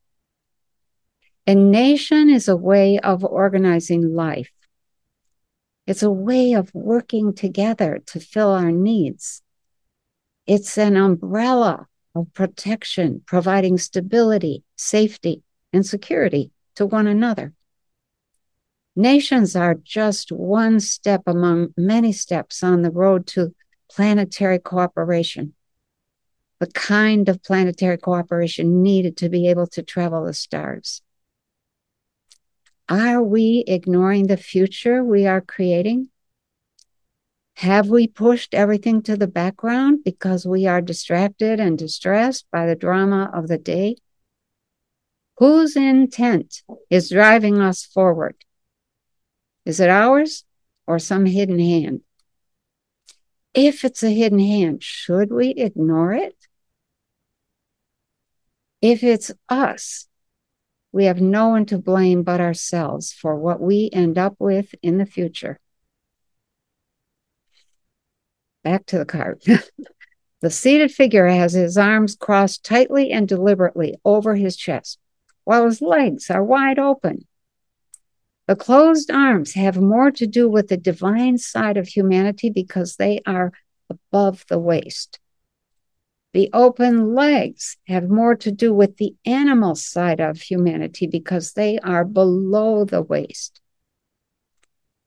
A 1.49 1.55
nation 1.55 2.29
is 2.29 2.49
a 2.49 2.57
way 2.57 2.99
of 2.99 3.25
organizing 3.25 4.15
life. 4.15 4.51
It's 5.87 6.03
a 6.03 6.11
way 6.11 6.55
of 6.55 6.75
working 6.75 7.35
together 7.35 8.03
to 8.07 8.19
fill 8.19 8.51
our 8.51 8.73
needs. 8.73 9.43
It's 10.45 10.77
an 10.77 10.97
umbrella 10.97 11.87
of 12.17 12.33
protection, 12.33 13.23
providing 13.27 13.79
stability, 13.79 14.65
safety, 14.75 15.45
and 15.73 15.87
security 15.87 16.51
to 16.75 16.85
one 16.85 17.07
another. 17.07 17.53
Nations 18.97 19.55
are 19.55 19.77
just 19.77 20.33
one 20.33 20.81
step 20.81 21.23
among 21.29 21.75
many 21.77 22.13
steps 22.13 22.65
on 22.65 22.83
the 22.83 22.91
road 22.91 23.25
to 23.29 23.55
planetary 23.89 24.59
cooperation, 24.59 25.55
the 26.59 26.67
kind 26.67 27.29
of 27.29 27.41
planetary 27.45 27.99
cooperation 27.99 28.83
needed 28.83 29.17
to 29.19 29.29
be 29.29 29.49
able 29.49 29.69
to 29.69 29.83
travel 29.83 30.25
the 30.25 30.35
stars. 30.35 31.03
Are 32.89 33.21
we 33.21 33.65
ignoring 33.67 34.29
the 34.29 34.37
future 34.37 35.03
we 35.03 35.27
are 35.27 35.41
creating? 35.41 36.09
Have 37.55 37.89
we 37.89 38.07
pushed 38.07 38.55
everything 38.55 39.03
to 39.03 39.17
the 39.17 39.27
background 39.27 40.05
because 40.05 40.47
we 40.47 40.67
are 40.67 40.81
distracted 40.81 41.59
and 41.59 41.77
distressed 41.77 42.47
by 42.53 42.67
the 42.67 42.77
drama 42.77 43.31
of 43.35 43.49
the 43.49 43.59
day? 43.59 43.97
Whose 45.39 45.75
intent 45.75 46.63
is 46.89 47.11
driving 47.11 47.59
us 47.61 47.85
forward? 47.85 48.37
Is 49.65 49.81
it 49.81 49.89
ours 49.89 50.45
or 50.87 50.99
some 50.99 51.27
hidden 51.27 51.59
hand? 51.59 52.03
If 53.53 53.85
it's 53.85 54.03
a 54.03 54.11
hidden 54.11 54.39
hand, 54.39 54.85
should 54.85 55.33
we 55.33 55.49
ignore 55.51 56.13
it? 56.13 56.37
If 58.81 59.03
it's 59.03 59.33
us, 59.49 60.07
we 60.97 61.05
have 61.05 61.21
no 61.21 61.49
one 61.49 61.67
to 61.67 61.77
blame 61.77 62.23
but 62.23 62.41
ourselves 62.41 63.13
for 63.13 63.37
what 63.37 63.61
we 63.61 63.91
end 63.93 64.17
up 64.17 64.35
with 64.39 64.75
in 64.81 64.97
the 64.97 65.05
future. 65.05 65.61
Back 68.65 68.87
to 68.87 68.99
the 69.01 69.05
card. 69.05 69.43
the 70.41 70.49
seated 70.49 70.91
figure 70.91 71.27
has 71.27 71.53
his 71.53 71.77
arms 71.77 72.17
crossed 72.17 72.65
tightly 72.65 73.13
and 73.13 73.29
deliberately 73.29 73.97
over 74.07 74.37
his 74.37 74.57
chest, 74.57 74.99
while 75.45 75.67
his 75.67 75.83
legs 75.83 76.31
are 76.31 76.43
wide 76.43 76.79
open. 76.79 77.27
The 78.47 78.57
closed 78.57 79.11
arms 79.11 79.53
have 79.53 79.77
more 79.77 80.11
to 80.13 80.27
do 80.27 80.49
with 80.49 80.69
the 80.69 80.79
divine 80.79 81.37
side 81.37 81.77
of 81.77 81.89
humanity 81.89 82.49
because 82.49 82.97
they 82.97 83.21
are 83.27 83.53
above 83.91 84.47
the 84.49 84.59
waist. 84.59 85.19
The 86.37 86.51
open 86.53 87.15
legs 87.15 87.79
have 87.89 88.11
more 88.11 88.37
to 88.37 88.53
do 88.53 88.75
with 88.75 88.99
the 88.99 89.15
animal 89.25 89.75
side 89.75 90.21
of 90.21 90.39
humanity 90.39 91.07
because 91.07 91.55
they 91.55 91.79
are 91.79 92.05
below 92.05 92.85
the 92.85 93.01
waist. 93.01 93.63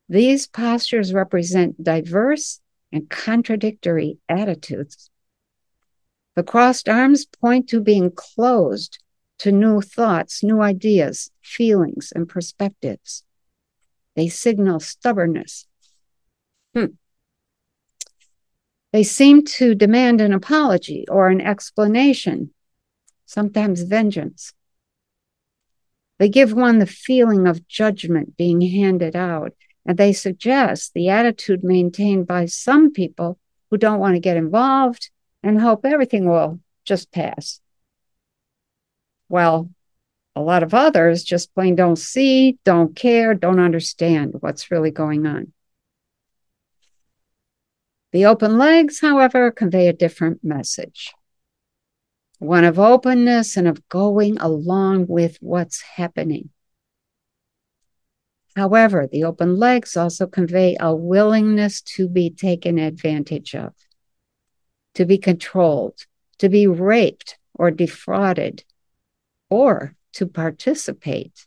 These 0.08 0.48
postures 0.48 1.14
represent 1.14 1.84
diverse 1.84 2.62
and 2.92 3.08
contradictory 3.12 4.18
attitudes. 4.28 5.12
The 6.36 6.42
crossed 6.42 6.90
arms 6.90 7.28
point 7.28 7.70
to 7.70 7.80
being 7.80 8.10
closed 8.10 8.98
to 9.38 9.52
new 9.52 9.82
thoughts, 9.82 10.42
new 10.42 10.62
ideas, 10.62 11.30
feelings, 11.44 12.12
and 12.12 12.28
perspectives. 12.28 13.24
They 14.16 14.30
signal 14.30 14.80
stubbornness. 14.80 15.68
Hmm. 16.74 16.86
They 18.92 19.04
seem 19.04 19.46
to 19.46 19.76
demand 19.76 20.20
an 20.20 20.34
apology 20.34 21.06
or 21.10 21.30
an 21.30 21.42
explanation, 21.42 22.52
sometimes 23.26 23.84
vengeance. 23.84 24.54
They 26.18 26.30
give 26.30 26.54
one 26.54 26.80
the 26.80 26.86
feeling 26.86 27.48
of 27.48 27.68
judgment 27.68 28.36
being 28.36 28.62
handed 28.62 29.16
out, 29.16 29.54
and 29.86 29.98
they 29.98 30.12
suggest 30.12 30.94
the 30.94 31.10
attitude 31.10 31.64
maintained 31.64 32.28
by 32.28 32.46
some 32.46 32.92
people 32.92 33.40
who 33.70 33.78
don't 33.78 34.00
want 34.00 34.16
to 34.16 34.20
get 34.20 34.38
involved 34.38 35.12
and 35.44 35.62
hope 35.62 35.86
everything 35.86 36.28
will 36.28 36.60
just 36.84 37.12
pass. 37.12 37.62
Well, 39.30 39.70
a 40.36 40.42
lot 40.42 40.64
of 40.64 40.74
others 40.74 41.24
just 41.24 41.54
plain 41.54 41.76
don't 41.76 41.98
see, 41.98 42.58
don't 42.66 42.96
care, 42.96 43.34
don't 43.34 43.60
understand 43.60 44.34
what's 44.40 44.72
really 44.72 44.92
going 44.92 45.26
on. 45.28 45.54
The 48.12 48.26
open 48.26 48.58
legs, 48.58 49.02
however, 49.02 49.52
convey 49.52 49.88
a 49.88 49.94
different 49.94 50.44
message 50.44 51.14
one 52.40 52.64
of 52.64 52.80
openness 52.80 53.58
and 53.58 53.68
of 53.68 53.88
going 53.90 54.38
along 54.40 55.08
with 55.08 55.38
what's 55.42 55.82
happening. 55.82 56.50
However, 58.56 59.08
the 59.12 59.26
open 59.26 59.58
legs 59.58 59.96
also 59.96 60.26
convey 60.26 60.76
a 60.80 60.96
willingness 60.96 61.82
to 61.82 62.08
be 62.08 62.30
taken 62.30 62.80
advantage 62.80 63.54
of, 63.56 63.74
to 64.96 65.06
be 65.06 65.18
controlled, 65.18 66.06
to 66.40 66.50
be 66.50 66.66
raped 66.66 67.38
or 67.54 67.72
defrauded, 67.72 68.64
or 69.50 69.96
to 70.14 70.26
participate 70.26 71.46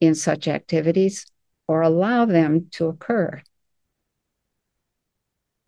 in 0.00 0.14
such 0.14 0.48
activities 0.48 1.26
or 1.66 1.82
allow 1.82 2.24
them 2.24 2.68
to 2.72 2.86
occur. 2.86 3.42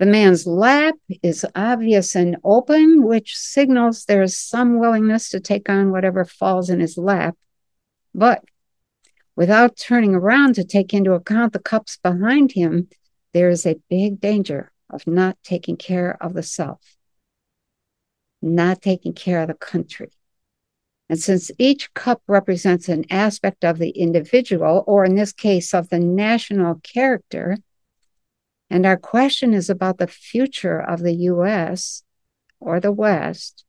The 0.00 0.06
man's 0.06 0.46
lap 0.46 0.94
is 1.22 1.44
obvious 1.54 2.16
and 2.16 2.38
open, 2.42 3.02
which 3.02 3.36
signals 3.36 4.06
there 4.06 4.22
is 4.22 4.34
some 4.34 4.78
willingness 4.78 5.28
to 5.28 5.40
take 5.40 5.68
on 5.68 5.90
whatever 5.90 6.24
falls 6.24 6.70
in 6.70 6.80
his 6.80 6.96
lap. 6.96 7.36
But 8.14 8.42
without 9.36 9.76
turning 9.76 10.14
around 10.14 10.54
to 10.54 10.64
take 10.64 10.94
into 10.94 11.12
account 11.12 11.52
the 11.52 11.58
cups 11.58 11.98
behind 12.02 12.52
him, 12.52 12.88
there 13.34 13.50
is 13.50 13.66
a 13.66 13.78
big 13.90 14.22
danger 14.22 14.72
of 14.88 15.06
not 15.06 15.36
taking 15.44 15.76
care 15.76 16.16
of 16.22 16.32
the 16.32 16.42
self, 16.42 16.80
not 18.40 18.80
taking 18.80 19.12
care 19.12 19.42
of 19.42 19.48
the 19.48 19.54
country. 19.54 20.08
And 21.10 21.20
since 21.20 21.50
each 21.58 21.92
cup 21.92 22.22
represents 22.26 22.88
an 22.88 23.04
aspect 23.10 23.66
of 23.66 23.76
the 23.76 23.90
individual, 23.90 24.82
or 24.86 25.04
in 25.04 25.14
this 25.14 25.34
case, 25.34 25.74
of 25.74 25.90
the 25.90 26.00
national 26.00 26.76
character, 26.76 27.58
and 28.70 28.86
our 28.86 28.96
question 28.96 29.52
is 29.52 29.68
about 29.68 29.98
the 29.98 30.06
future 30.06 30.80
of 30.80 31.00
the 31.00 31.14
US 31.14 32.04
or 32.60 32.78
the 32.78 32.92
West, 32.92 33.64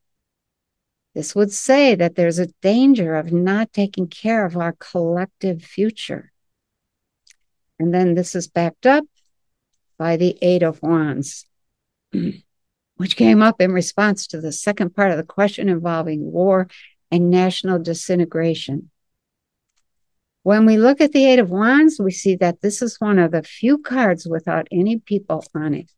this 1.15 1.35
would 1.35 1.51
say 1.51 1.95
that 1.95 2.15
there's 2.15 2.39
a 2.39 2.53
danger 2.61 3.15
of 3.15 3.33
not 3.33 3.73
taking 3.73 4.07
care 4.07 4.45
of 4.45 4.55
our 4.55 4.73
collective 4.73 5.63
future. 5.63 6.31
And 7.79 7.93
then 7.93 8.13
this 8.13 8.35
is 8.35 8.47
backed 8.47 8.85
up 8.85 9.03
by 9.97 10.17
the 10.17 10.37
Eight 10.41 10.61
of 10.61 10.81
Wands, 10.83 11.47
which 12.95 13.17
came 13.17 13.41
up 13.41 13.59
in 13.59 13.71
response 13.71 14.27
to 14.27 14.39
the 14.39 14.51
second 14.51 14.95
part 14.95 15.11
of 15.11 15.17
the 15.17 15.23
question 15.23 15.67
involving 15.67 16.31
war 16.31 16.67
and 17.09 17.29
national 17.29 17.79
disintegration. 17.79 18.91
When 20.43 20.65
we 20.65 20.77
look 20.77 21.01
at 21.01 21.11
the 21.11 21.25
Eight 21.25 21.39
of 21.39 21.51
Wands, 21.51 21.99
we 21.99 22.11
see 22.11 22.35
that 22.37 22.61
this 22.61 22.81
is 22.81 22.99
one 22.99 23.19
of 23.19 23.31
the 23.31 23.43
few 23.43 23.77
cards 23.77 24.27
without 24.27 24.67
any 24.71 24.97
people 24.97 25.43
on 25.53 25.75
it. 25.75 25.91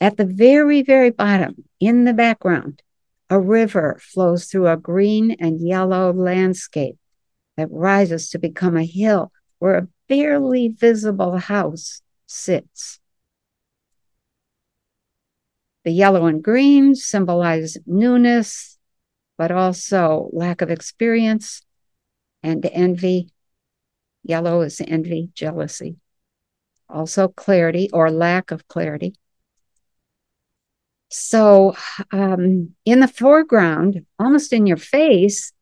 At 0.00 0.16
the 0.16 0.24
very, 0.24 0.82
very 0.82 1.10
bottom, 1.10 1.64
in 1.78 2.04
the 2.04 2.14
background, 2.14 2.82
a 3.28 3.38
river 3.38 3.98
flows 4.00 4.46
through 4.46 4.68
a 4.68 4.76
green 4.76 5.32
and 5.32 5.60
yellow 5.60 6.12
landscape 6.12 6.96
that 7.56 7.68
rises 7.70 8.30
to 8.30 8.38
become 8.38 8.76
a 8.76 8.84
hill 8.84 9.30
where 9.58 9.76
a 9.76 9.88
barely 10.08 10.68
visible 10.68 11.36
house 11.36 12.02
sits. 12.26 12.98
The 15.84 15.92
yellow 15.92 16.26
and 16.26 16.42
green 16.42 16.94
symbolize 16.94 17.76
newness, 17.86 18.78
but 19.36 19.50
also 19.50 20.30
lack 20.32 20.62
of 20.62 20.70
experience 20.70 21.60
and 22.44 22.64
envy. 22.70 23.30
Yellow 24.22 24.60
is 24.60 24.80
envy, 24.86 25.30
jealousy. 25.34 25.96
Also, 26.88 27.26
clarity 27.28 27.88
or 27.92 28.10
lack 28.10 28.50
of 28.50 28.68
clarity. 28.68 29.14
So, 31.08 31.74
um, 32.12 32.74
in 32.84 33.00
the 33.00 33.08
foreground, 33.08 34.04
almost 34.18 34.52
in 34.52 34.66
your 34.66 34.76
face, 34.76 35.52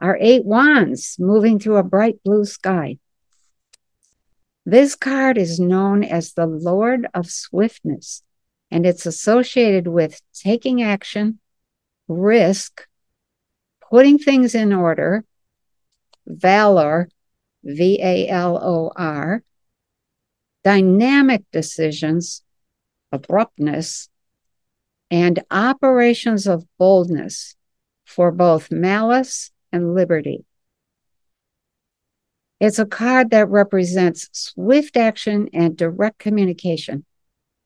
are 0.00 0.18
eight 0.20 0.44
wands 0.44 1.16
moving 1.18 1.58
through 1.58 1.76
a 1.76 1.84
bright 1.84 2.22
blue 2.24 2.44
sky. 2.44 2.98
This 4.66 4.96
card 4.96 5.38
is 5.38 5.60
known 5.60 6.02
as 6.02 6.32
the 6.32 6.46
Lord 6.46 7.06
of 7.14 7.30
Swiftness, 7.30 8.22
and 8.70 8.84
it's 8.84 9.06
associated 9.06 9.86
with 9.86 10.20
taking 10.34 10.82
action, 10.82 11.38
risk, 12.08 12.86
putting 13.90 14.18
things 14.18 14.54
in 14.54 14.72
order, 14.72 15.24
valor, 16.32 17.08
V 17.64 17.98
A 18.02 18.28
L 18.28 18.58
O 18.62 18.92
R, 18.96 19.42
dynamic 20.64 21.44
decisions, 21.52 22.42
abruptness, 23.10 24.08
and 25.10 25.42
operations 25.50 26.46
of 26.46 26.64
boldness 26.78 27.56
for 28.04 28.32
both 28.32 28.70
malice 28.70 29.50
and 29.72 29.94
liberty. 29.94 30.44
It's 32.60 32.78
a 32.78 32.86
card 32.86 33.30
that 33.30 33.48
represents 33.48 34.28
swift 34.32 34.96
action 34.96 35.48
and 35.52 35.76
direct 35.76 36.18
communication. 36.18 37.04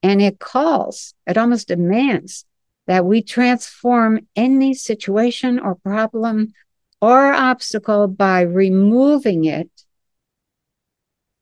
And 0.03 0.23
it 0.23 0.39
calls, 0.39 1.15
it 1.27 1.37
almost 1.37 1.69
demands 1.69 2.45
that 2.87 3.05
we 3.05 3.23
transform 3.23 4.21
any 4.37 4.73
situation 4.73 5.59
or 5.59 5.75
problem 5.75 6.53
or 7.01 7.33
obstacle 7.33 8.09
by 8.09 8.41
removing 8.41 9.45
it 9.45 9.71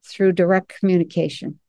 through 0.04 0.32
direct 0.32 0.78
communication. 0.78 1.60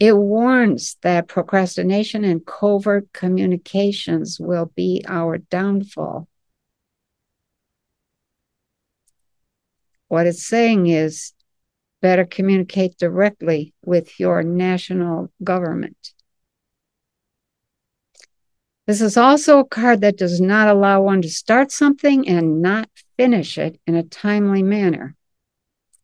It 0.00 0.16
warns 0.16 0.96
that 1.02 1.28
procrastination 1.28 2.24
and 2.24 2.44
covert 2.44 3.12
communications 3.12 4.40
will 4.40 4.72
be 4.74 5.04
our 5.06 5.38
downfall. 5.38 6.28
What 10.08 10.26
it's 10.26 10.46
saying 10.46 10.88
is 10.88 11.32
better 12.00 12.24
communicate 12.24 12.98
directly 12.98 13.74
with 13.84 14.18
your 14.18 14.42
national 14.42 15.32
government. 15.42 16.12
This 18.92 19.00
is 19.00 19.16
also 19.16 19.60
a 19.60 19.64
card 19.64 20.02
that 20.02 20.18
does 20.18 20.38
not 20.38 20.68
allow 20.68 21.00
one 21.00 21.22
to 21.22 21.30
start 21.30 21.72
something 21.72 22.28
and 22.28 22.60
not 22.60 22.90
finish 23.16 23.56
it 23.56 23.80
in 23.86 23.94
a 23.94 24.02
timely 24.02 24.62
manner. 24.62 25.16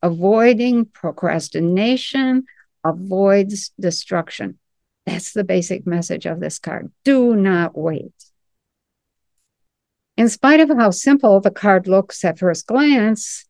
Avoiding 0.02 0.86
procrastination 0.86 2.46
avoids 2.82 3.72
destruction. 3.78 4.58
That's 5.04 5.34
the 5.34 5.44
basic 5.44 5.86
message 5.86 6.24
of 6.24 6.40
this 6.40 6.58
card. 6.58 6.90
Do 7.04 7.36
not 7.36 7.76
wait. 7.76 8.14
In 10.16 10.30
spite 10.30 10.60
of 10.60 10.70
how 10.70 10.90
simple 10.90 11.42
the 11.42 11.50
card 11.50 11.88
looks 11.88 12.24
at 12.24 12.38
first 12.38 12.66
glance, 12.66 13.44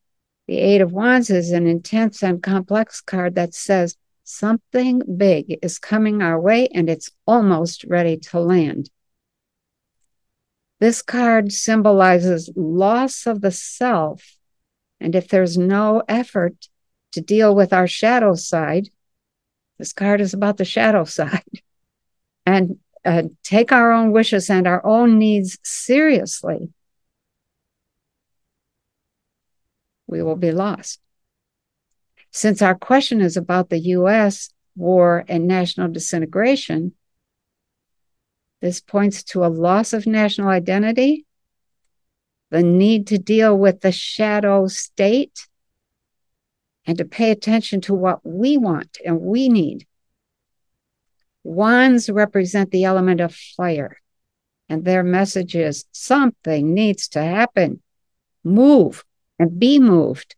the 0.49 0.59
Eight 0.59 0.80
of 0.80 0.91
Wands 0.91 1.30
is 1.30 1.53
an 1.53 1.68
intense 1.68 2.24
and 2.24 2.43
complex 2.43 3.01
card 3.01 3.36
that 3.36 3.55
says 3.55 3.97
something 4.24 5.01
big 5.16 5.61
is 5.62 5.78
coming 5.78 6.22
our 6.22 6.41
way 6.41 6.66
and 6.74 6.91
it's 6.91 7.12
almost 7.24 7.84
ready 7.84 8.16
to 8.16 8.41
land. 8.41 8.91
This 10.81 11.03
card 11.03 11.53
symbolizes 11.53 12.51
loss 12.55 13.26
of 13.26 13.41
the 13.41 13.51
self. 13.51 14.37
And 15.01 15.14
if 15.14 15.29
there's 15.29 15.59
no 15.59 16.03
effort 16.09 16.68
to 17.12 17.20
deal 17.20 17.55
with 17.55 17.72
our 17.72 17.87
shadow 17.87 18.35
side, 18.35 18.91
this 19.79 19.93
card 19.93 20.20
is 20.20 20.35
about 20.35 20.57
the 20.57 20.64
shadow 20.64 21.05
side. 21.05 21.43
And 22.47 22.79
uh, 23.05 23.24
take 23.43 23.72
our 23.72 23.93
own 23.93 24.11
wishes 24.11 24.49
and 24.49 24.66
our 24.66 24.85
own 24.85 25.18
needs 25.18 25.59
seriously, 25.62 26.70
we 30.07 30.22
will 30.22 30.35
be 30.35 30.51
lost. 30.51 30.99
Since 32.31 32.62
our 32.62 32.74
question 32.74 33.20
is 33.20 33.37
about 33.37 33.68
the 33.68 33.79
US 33.97 34.51
war 34.74 35.24
and 35.29 35.47
national 35.47 35.89
disintegration, 35.89 36.95
this 38.61 38.81
points 38.81 39.23
to 39.23 39.45
a 39.45 39.49
loss 39.49 39.93
of 39.93 40.07
national 40.07 40.49
identity, 40.49 41.25
the 42.51 42.63
need 42.63 43.07
to 43.09 43.19
deal 43.19 43.57
with 43.57 43.81
the 43.81 43.93
shadow 43.93 44.67
state, 44.67 45.47
and 46.87 46.97
to 46.99 47.05
pay 47.05 47.31
attention 47.31 47.81
to 47.83 47.95
what 47.95 48.21
we 48.25 48.57
want 48.57 48.99
and 49.05 49.21
we 49.21 49.49
need. 49.49 49.87
Wands 51.45 52.09
represent 52.09 52.71
the 52.71 52.85
element 52.85 53.21
of 53.21 53.35
fire, 53.35 54.01
and 54.69 54.85
their 54.85 55.03
message 55.03 55.55
is 55.55 55.85
something 55.93 56.75
needs 56.75 57.09
to 57.09 57.23
happen. 57.23 57.83
Move 58.43 59.05
and 59.39 59.59
be 59.59 59.79
moved. 59.79 60.35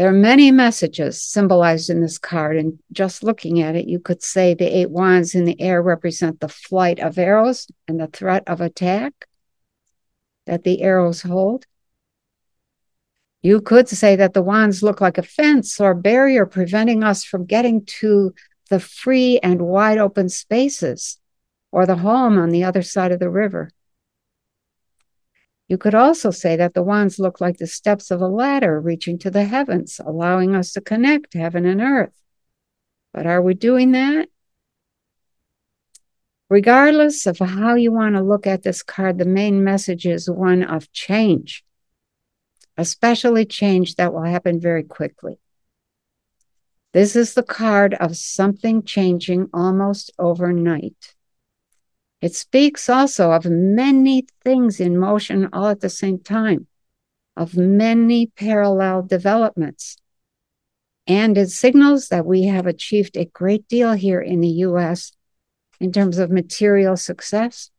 There 0.00 0.08
are 0.08 0.12
many 0.12 0.50
messages 0.50 1.20
symbolized 1.22 1.90
in 1.90 2.00
this 2.00 2.16
card, 2.16 2.56
and 2.56 2.78
just 2.90 3.22
looking 3.22 3.60
at 3.60 3.76
it, 3.76 3.86
you 3.86 4.00
could 4.00 4.22
say 4.22 4.54
the 4.54 4.64
eight 4.64 4.88
wands 4.88 5.34
in 5.34 5.44
the 5.44 5.60
air 5.60 5.82
represent 5.82 6.40
the 6.40 6.48
flight 6.48 6.98
of 6.98 7.18
arrows 7.18 7.66
and 7.86 8.00
the 8.00 8.06
threat 8.06 8.44
of 8.46 8.62
attack 8.62 9.12
that 10.46 10.64
the 10.64 10.80
arrows 10.80 11.20
hold. 11.20 11.66
You 13.42 13.60
could 13.60 13.90
say 13.90 14.16
that 14.16 14.32
the 14.32 14.40
wands 14.40 14.82
look 14.82 15.02
like 15.02 15.18
a 15.18 15.22
fence 15.22 15.78
or 15.78 15.92
barrier 15.92 16.46
preventing 16.46 17.04
us 17.04 17.22
from 17.22 17.44
getting 17.44 17.84
to 18.00 18.32
the 18.70 18.80
free 18.80 19.38
and 19.42 19.60
wide 19.60 19.98
open 19.98 20.30
spaces 20.30 21.20
or 21.72 21.84
the 21.84 21.96
home 21.96 22.38
on 22.38 22.48
the 22.48 22.64
other 22.64 22.80
side 22.80 23.12
of 23.12 23.20
the 23.20 23.28
river. 23.28 23.70
You 25.70 25.78
could 25.78 25.94
also 25.94 26.32
say 26.32 26.56
that 26.56 26.74
the 26.74 26.82
wands 26.82 27.20
look 27.20 27.40
like 27.40 27.58
the 27.58 27.66
steps 27.68 28.10
of 28.10 28.20
a 28.20 28.26
ladder 28.26 28.80
reaching 28.80 29.18
to 29.18 29.30
the 29.30 29.44
heavens, 29.44 30.00
allowing 30.04 30.56
us 30.56 30.72
to 30.72 30.80
connect 30.80 31.34
heaven 31.34 31.64
and 31.64 31.80
earth. 31.80 32.20
But 33.14 33.28
are 33.28 33.40
we 33.40 33.54
doing 33.54 33.92
that? 33.92 34.28
Regardless 36.48 37.24
of 37.24 37.38
how 37.38 37.76
you 37.76 37.92
want 37.92 38.16
to 38.16 38.20
look 38.20 38.48
at 38.48 38.64
this 38.64 38.82
card, 38.82 39.18
the 39.18 39.24
main 39.24 39.62
message 39.62 40.06
is 40.06 40.28
one 40.28 40.64
of 40.64 40.90
change, 40.90 41.62
especially 42.76 43.44
change 43.44 43.94
that 43.94 44.12
will 44.12 44.24
happen 44.24 44.60
very 44.60 44.82
quickly. 44.82 45.38
This 46.92 47.14
is 47.14 47.34
the 47.34 47.44
card 47.44 47.94
of 47.94 48.16
something 48.16 48.82
changing 48.82 49.48
almost 49.54 50.10
overnight. 50.18 51.14
It 52.20 52.34
speaks 52.34 52.90
also 52.90 53.32
of 53.32 53.46
many 53.46 54.26
things 54.44 54.78
in 54.78 54.98
motion 54.98 55.48
all 55.52 55.68
at 55.68 55.80
the 55.80 55.88
same 55.88 56.18
time, 56.18 56.66
of 57.36 57.56
many 57.56 58.26
parallel 58.26 59.02
developments. 59.02 59.96
And 61.06 61.38
it 61.38 61.48
signals 61.48 62.08
that 62.08 62.26
we 62.26 62.44
have 62.44 62.66
achieved 62.66 63.16
a 63.16 63.24
great 63.24 63.66
deal 63.68 63.94
here 63.94 64.20
in 64.20 64.40
the 64.40 64.64
US 64.66 65.12
in 65.80 65.92
terms 65.92 66.18
of 66.18 66.30
material 66.30 66.96
success, 66.96 67.70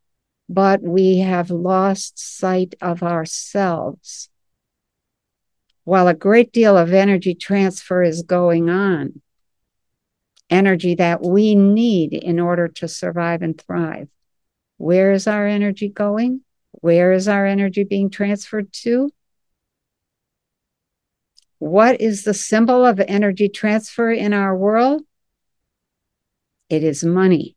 but 0.48 0.82
we 0.82 1.18
have 1.18 1.50
lost 1.50 2.18
sight 2.18 2.74
of 2.80 3.02
ourselves. 3.02 4.28
While 5.84 6.08
a 6.08 6.14
great 6.14 6.52
deal 6.52 6.76
of 6.76 6.92
energy 6.92 7.34
transfer 7.34 8.02
is 8.02 8.22
going 8.22 8.68
on, 8.68 9.22
energy 10.50 10.96
that 10.96 11.22
we 11.22 11.54
need 11.54 12.12
in 12.12 12.40
order 12.40 12.68
to 12.68 12.88
survive 12.88 13.42
and 13.42 13.58
thrive. 13.58 14.08
Where 14.82 15.12
is 15.12 15.28
our 15.28 15.46
energy 15.46 15.88
going? 15.88 16.40
Where 16.72 17.12
is 17.12 17.28
our 17.28 17.46
energy 17.46 17.84
being 17.84 18.10
transferred 18.10 18.72
to? 18.82 19.12
What 21.60 22.00
is 22.00 22.24
the 22.24 22.34
symbol 22.34 22.84
of 22.84 22.98
energy 22.98 23.48
transfer 23.48 24.10
in 24.10 24.32
our 24.32 24.56
world? 24.56 25.02
It 26.68 26.82
is 26.82 27.04
money. 27.04 27.54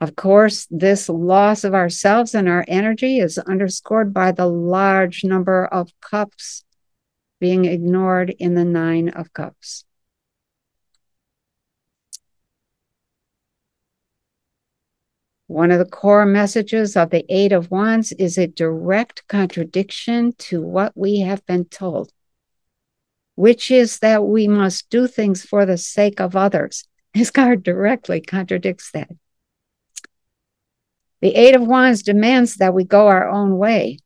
Of 0.00 0.14
course, 0.14 0.68
this 0.70 1.08
loss 1.08 1.64
of 1.64 1.74
ourselves 1.74 2.36
and 2.36 2.48
our 2.48 2.64
energy 2.68 3.18
is 3.18 3.36
underscored 3.36 4.14
by 4.14 4.30
the 4.30 4.46
large 4.46 5.24
number 5.24 5.66
of 5.66 5.90
cups 6.00 6.62
being 7.40 7.64
ignored 7.64 8.30
in 8.38 8.54
the 8.54 8.64
Nine 8.64 9.08
of 9.08 9.32
Cups. 9.32 9.84
One 15.50 15.72
of 15.72 15.78
the 15.80 15.84
core 15.84 16.26
messages 16.26 16.96
of 16.96 17.10
the 17.10 17.24
Eight 17.28 17.50
of 17.52 17.70
Wands 17.70 18.12
is 18.12 18.38
a 18.38 18.46
direct 18.46 19.26
contradiction 19.26 20.32
to 20.38 20.62
what 20.62 20.92
we 20.96 21.20
have 21.20 21.44
been 21.44 21.64
told 21.64 22.12
which 23.40 23.70
is 23.70 24.00
that 24.00 24.22
we 24.22 24.46
must 24.46 24.90
do 24.90 25.06
things 25.06 25.42
for 25.42 25.64
the 25.64 25.78
sake 25.78 26.20
of 26.20 26.36
others. 26.36 26.84
This 27.14 27.30
card 27.30 27.62
directly 27.62 28.20
contradicts 28.20 28.90
that. 28.92 29.08
The 31.22 31.34
Eight 31.34 31.56
of 31.56 31.66
Wands 31.66 32.02
demands 32.02 32.56
that 32.56 32.74
we 32.74 32.84
go 32.84 33.08
our 33.08 33.28
own 33.28 33.56
way. 33.56 33.98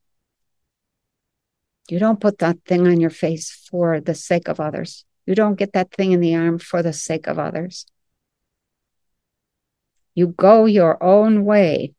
You 1.90 1.98
don't 1.98 2.20
put 2.20 2.38
that 2.38 2.58
thing 2.64 2.86
on 2.86 3.00
your 3.00 3.10
face 3.10 3.50
for 3.68 4.00
the 4.00 4.14
sake 4.14 4.46
of 4.46 4.60
others. 4.60 5.04
You 5.26 5.34
don't 5.34 5.58
get 5.58 5.72
that 5.72 5.90
thing 5.90 6.12
in 6.12 6.20
the 6.20 6.36
arm 6.36 6.60
for 6.60 6.80
the 6.82 6.92
sake 6.92 7.26
of 7.26 7.38
others. 7.38 7.86
You 10.14 10.28
go 10.28 10.64
your 10.64 11.02
own 11.02 11.44
way. 11.44 11.94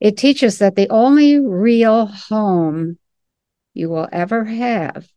It 0.00 0.16
teaches 0.16 0.58
that 0.58 0.74
the 0.74 0.88
only 0.88 1.38
real 1.38 2.06
home 2.06 2.98
you 3.74 3.88
will 3.88 4.08
ever 4.12 4.44
have 4.44 5.08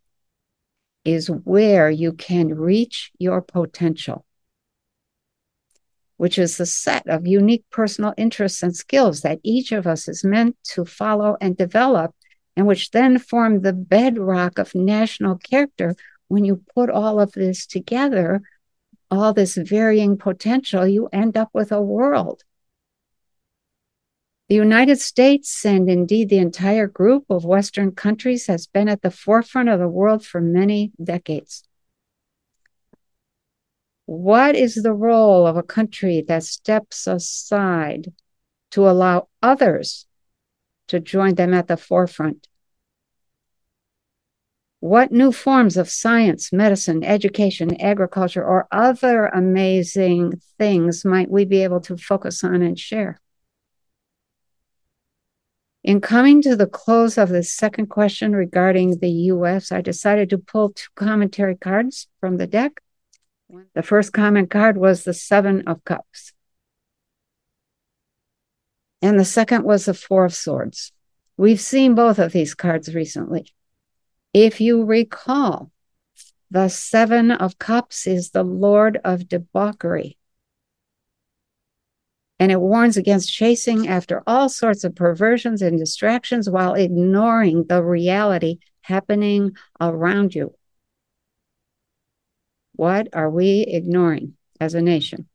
is 1.04 1.28
where 1.28 1.88
you 1.88 2.12
can 2.12 2.54
reach 2.54 3.12
your 3.18 3.40
potential, 3.40 4.24
which 6.16 6.38
is 6.38 6.56
the 6.56 6.66
set 6.66 7.06
of 7.08 7.26
unique 7.26 7.64
personal 7.70 8.14
interests 8.16 8.62
and 8.62 8.74
skills 8.74 9.20
that 9.20 9.38
each 9.42 9.72
of 9.72 9.86
us 9.86 10.08
is 10.08 10.24
meant 10.24 10.56
to 10.64 10.84
follow 10.84 11.36
and 11.40 11.56
develop, 11.56 12.14
and 12.56 12.66
which 12.66 12.90
then 12.90 13.18
form 13.18 13.60
the 13.60 13.72
bedrock 13.72 14.58
of 14.58 14.74
national 14.74 15.36
character. 15.36 15.94
When 16.28 16.44
you 16.44 16.62
put 16.74 16.90
all 16.90 17.20
of 17.20 17.32
this 17.32 17.66
together, 17.66 18.42
all 19.10 19.32
this 19.32 19.56
varying 19.56 20.16
potential, 20.16 20.86
you 20.86 21.08
end 21.12 21.36
up 21.36 21.50
with 21.52 21.72
a 21.72 21.80
world 21.80 22.42
the 24.48 24.54
United 24.54 25.00
States, 25.00 25.64
and 25.64 25.90
indeed 25.90 26.28
the 26.28 26.38
entire 26.38 26.86
group 26.86 27.24
of 27.30 27.44
Western 27.44 27.90
countries, 27.92 28.46
has 28.46 28.66
been 28.68 28.88
at 28.88 29.02
the 29.02 29.10
forefront 29.10 29.68
of 29.68 29.80
the 29.80 29.88
world 29.88 30.24
for 30.24 30.40
many 30.40 30.92
decades. 31.02 31.64
What 34.04 34.54
is 34.54 34.76
the 34.76 34.92
role 34.92 35.48
of 35.48 35.56
a 35.56 35.64
country 35.64 36.24
that 36.28 36.44
steps 36.44 37.08
aside 37.08 38.12
to 38.70 38.88
allow 38.88 39.28
others 39.42 40.06
to 40.88 41.00
join 41.00 41.34
them 41.34 41.52
at 41.52 41.66
the 41.66 41.76
forefront? 41.76 42.46
What 44.80 45.10
new 45.10 45.32
forms 45.32 45.76
of 45.76 45.88
science, 45.88 46.52
medicine, 46.52 47.02
education, 47.02 47.80
agriculture, 47.80 48.44
or 48.44 48.68
other 48.70 49.26
amazing 49.26 50.40
things 50.58 51.04
might 51.04 51.30
we 51.30 51.44
be 51.44 51.62
able 51.62 51.80
to 51.82 51.96
focus 51.96 52.44
on 52.44 52.62
and 52.62 52.78
share? 52.78 53.20
In 55.82 56.00
coming 56.00 56.42
to 56.42 56.56
the 56.56 56.66
close 56.66 57.16
of 57.16 57.28
the 57.28 57.42
second 57.42 57.86
question 57.86 58.34
regarding 58.34 58.98
the 58.98 59.10
US, 59.32 59.72
I 59.72 59.80
decided 59.80 60.28
to 60.30 60.38
pull 60.38 60.70
two 60.70 60.88
commentary 60.94 61.56
cards 61.56 62.08
from 62.20 62.36
the 62.36 62.46
deck. 62.46 62.80
The 63.74 63.82
first 63.82 64.12
comment 64.12 64.50
card 64.50 64.76
was 64.76 65.04
the 65.04 65.14
Seven 65.14 65.62
of 65.68 65.84
Cups, 65.84 66.32
and 69.00 69.18
the 69.18 69.24
second 69.24 69.62
was 69.62 69.84
the 69.84 69.94
Four 69.94 70.24
of 70.24 70.34
Swords. 70.34 70.92
We've 71.36 71.60
seen 71.60 71.94
both 71.94 72.18
of 72.18 72.32
these 72.32 72.54
cards 72.54 72.92
recently. 72.92 73.54
If 74.36 74.60
you 74.60 74.84
recall, 74.84 75.70
the 76.50 76.68
Seven 76.68 77.30
of 77.30 77.58
Cups 77.58 78.06
is 78.06 78.32
the 78.32 78.42
Lord 78.42 78.98
of 79.02 79.30
debauchery 79.30 80.18
and 82.38 82.52
it 82.52 82.60
warns 82.60 82.98
against 82.98 83.32
chasing 83.32 83.88
after 83.88 84.22
all 84.26 84.50
sorts 84.50 84.84
of 84.84 84.94
perversions 84.94 85.62
and 85.62 85.78
distractions 85.78 86.50
while 86.50 86.74
ignoring 86.74 87.64
the 87.64 87.82
reality 87.82 88.58
happening 88.82 89.56
around 89.80 90.34
you. 90.34 90.54
What 92.74 93.08
are 93.14 93.30
we 93.30 93.60
ignoring 93.60 94.34
as 94.60 94.74
a 94.74 94.82
nation? 94.82 95.30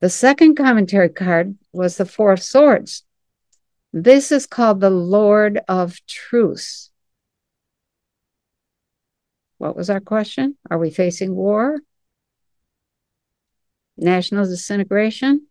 The 0.00 0.10
second 0.10 0.56
commentary 0.56 1.10
card 1.10 1.56
was 1.72 1.98
the 1.98 2.04
Four 2.04 2.32
of 2.32 2.42
Swords. 2.42 3.04
This 3.92 4.32
is 4.32 4.44
called 4.44 4.80
the 4.80 4.90
Lord 4.90 5.60
of 5.68 6.04
Truce. 6.04 6.87
What 9.58 9.76
was 9.76 9.90
our 9.90 10.00
question? 10.00 10.56
Are 10.70 10.78
we 10.78 10.90
facing 10.90 11.34
war? 11.34 11.78
national 13.98 14.46
disintegration. 14.46 15.46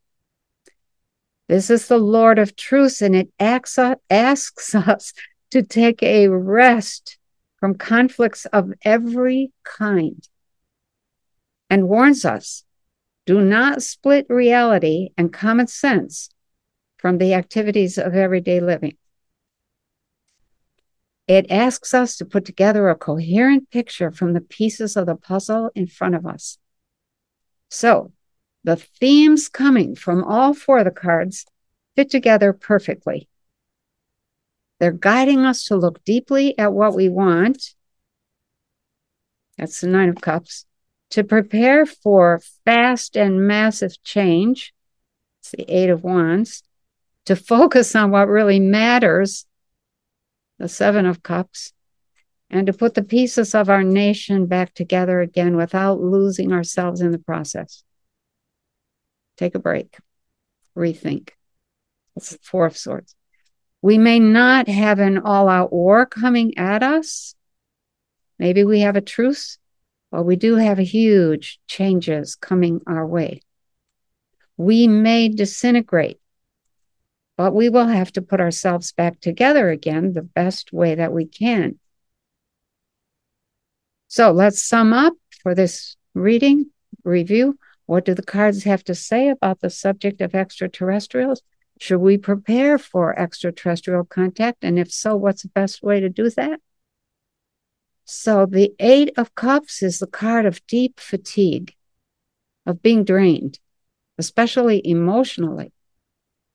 This 1.48 1.70
is 1.70 1.88
the 1.88 1.98
Lord 1.98 2.40
of 2.40 2.56
Truce, 2.56 3.02
and 3.02 3.16
it 3.16 3.30
asks, 3.40 3.78
asks 4.10 4.76
us 4.76 5.14
to 5.52 5.64
take 5.64 6.02
a 6.04 6.28
rest 6.28 7.18
from 7.60 7.76
conflicts 7.76 8.46
of 8.48 8.74
every 8.84 9.52
kind 9.64 10.28
and 11.70 11.90
warns 11.90 12.24
us 12.26 12.64
do 13.26 13.42
not 13.42 13.84
split 13.84 14.26
reality 14.30 15.10
and 15.18 15.34
common 15.34 15.68
sense 15.68 16.30
from 16.98 17.18
the 17.18 17.34
activities 17.34 17.98
of 17.98 18.16
everyday 18.16 18.60
living. 18.60 18.96
It 21.28 21.52
asks 21.52 21.94
us 21.94 22.16
to 22.18 22.26
put 22.26 22.46
together 22.46 22.88
a 22.88 22.96
coherent 22.96 23.70
picture 23.70 24.12
from 24.12 24.34
the 24.34 24.42
pieces 24.42 24.96
of 24.96 25.06
the 25.06 25.16
puzzle 25.16 25.72
in 25.76 25.88
front 25.88 26.16
of 26.16 26.26
us. 26.26 26.58
So, 27.70 28.14
the 28.64 28.78
themes 28.78 29.50
coming 29.50 29.96
from 29.96 30.24
all 30.24 30.54
four 30.54 30.80
of 30.80 30.86
the 30.86 30.92
cards 30.92 31.46
fit 31.96 32.10
together 32.10 32.54
perfectly. 32.54 33.28
They're 34.80 34.92
guiding 34.92 35.40
us 35.40 35.66
to 35.66 35.76
look 35.76 36.04
deeply 36.06 36.58
at 36.58 36.72
what 36.72 36.94
we 36.94 37.10
want. 37.10 37.74
That's 39.58 39.82
the 39.82 39.88
Nine 39.88 40.10
of 40.10 40.22
Cups. 40.22 40.66
To 41.12 41.24
prepare 41.24 41.86
for 41.86 42.42
fast 42.64 43.18
and 43.18 43.48
massive 43.48 44.02
change. 44.04 44.74
It's 45.42 45.52
the 45.52 45.66
Eight 45.68 45.90
of 45.90 46.04
Wands. 46.04 46.62
To 47.26 47.36
focus 47.36 47.96
on 47.96 48.12
what 48.12 48.28
really 48.28 48.60
matters. 48.60 49.47
The 50.60 50.68
Seven 50.68 51.06
of 51.06 51.24
Cups. 51.24 51.74
And 52.50 52.68
to 52.68 52.74
put 52.74 52.94
the 52.94 53.04
pieces 53.04 53.54
of 53.54 53.70
our 53.70 53.84
nation 53.84 54.46
back 54.46 54.74
together 54.74 55.20
again 55.20 55.58
without 55.58 56.00
losing 56.00 56.54
ourselves 56.54 57.02
in 57.02 57.12
the 57.12 57.20
process 57.20 57.84
take 59.38 59.56
a 59.56 59.60
break, 59.60 59.98
rethink. 60.76 61.30
That's 62.16 62.32
the 62.32 62.40
Four 62.42 62.66
of 62.66 62.76
Swords. 62.76 63.16
We 63.82 63.98
may 63.98 64.20
not 64.20 64.68
have 64.68 65.00
an 65.00 65.20
all 65.20 65.48
out 65.48 65.72
war 65.72 66.06
coming 66.06 66.58
at 66.58 66.84
us. 66.84 67.36
Maybe 68.40 68.64
we 68.64 68.82
have 68.82 68.96
a 68.96 69.02
truce, 69.02 69.60
but 70.12 70.24
we 70.24 70.36
do 70.36 70.56
have 70.56 70.80
huge 70.80 71.60
changes 71.68 72.36
coming 72.36 72.82
our 72.88 73.06
way. 73.06 73.42
We 74.58 74.88
may 74.88 75.30
disintegrate, 75.30 76.20
but 77.38 77.54
we 77.54 77.70
will 77.70 77.88
have 77.88 78.12
to 78.14 78.22
put 78.22 78.42
ourselves 78.42 78.92
back 78.92 79.22
together 79.22 79.70
again 79.70 80.14
the 80.14 80.24
best 80.24 80.74
way 80.74 80.96
that 80.96 81.14
we 81.14 81.26
can. 81.26 81.80
So 84.08 84.32
let's 84.32 84.62
sum 84.62 84.92
up 84.92 85.14
for 85.44 85.54
this 85.54 85.96
reading 86.14 86.72
review. 87.04 87.58
What 87.86 88.06
do 88.06 88.14
the 88.14 88.24
cards 88.24 88.64
have 88.64 88.84
to 88.86 88.96
say 88.96 89.30
about 89.30 89.62
the 89.62 89.70
subject 89.70 90.20
of 90.20 90.34
extraterrestrials? 90.34 91.42
Should 91.80 92.00
we 92.00 92.18
prepare 92.18 92.78
for 92.80 93.18
extraterrestrial 93.18 94.04
contact? 94.04 94.64
And 94.64 94.80
if 94.80 94.92
so, 94.92 95.16
what's 95.16 95.44
the 95.44 95.50
best 95.50 95.84
way 95.84 96.00
to 96.00 96.10
do 96.10 96.30
that? 96.32 96.60
So 98.04 98.46
the 98.46 98.74
Eight 98.80 99.12
of 99.16 99.36
Cups 99.36 99.84
is 99.84 100.00
the 100.00 100.08
card 100.08 100.46
of 100.46 100.66
deep 100.66 101.00
fatigue, 101.00 101.76
of 102.66 102.82
being 102.82 103.04
drained, 103.04 103.60
especially 104.18 104.82
emotionally. 104.84 105.72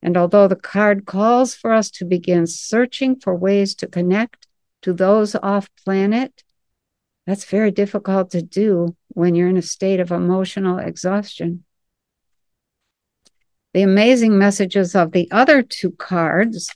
And 0.02 0.16
although 0.16 0.48
the 0.48 0.56
card 0.56 1.06
calls 1.06 1.54
for 1.54 1.72
us 1.72 1.90
to 1.92 2.04
begin 2.04 2.46
searching 2.46 3.20
for 3.20 3.34
ways 3.36 3.74
to 3.76 3.86
connect 3.86 4.48
to 4.82 4.92
those 4.92 5.36
off 5.36 5.70
planet, 5.84 6.42
that's 7.26 7.44
very 7.44 7.70
difficult 7.70 8.30
to 8.32 8.42
do 8.42 8.96
when 9.08 9.34
you're 9.34 9.48
in 9.48 9.56
a 9.56 9.62
state 9.62 10.00
of 10.00 10.10
emotional 10.10 10.78
exhaustion. 10.78 11.64
The 13.74 13.82
amazing 13.82 14.36
messages 14.36 14.94
of 14.94 15.12
the 15.12 15.30
other 15.30 15.62
two 15.62 15.92
cards 15.92 16.74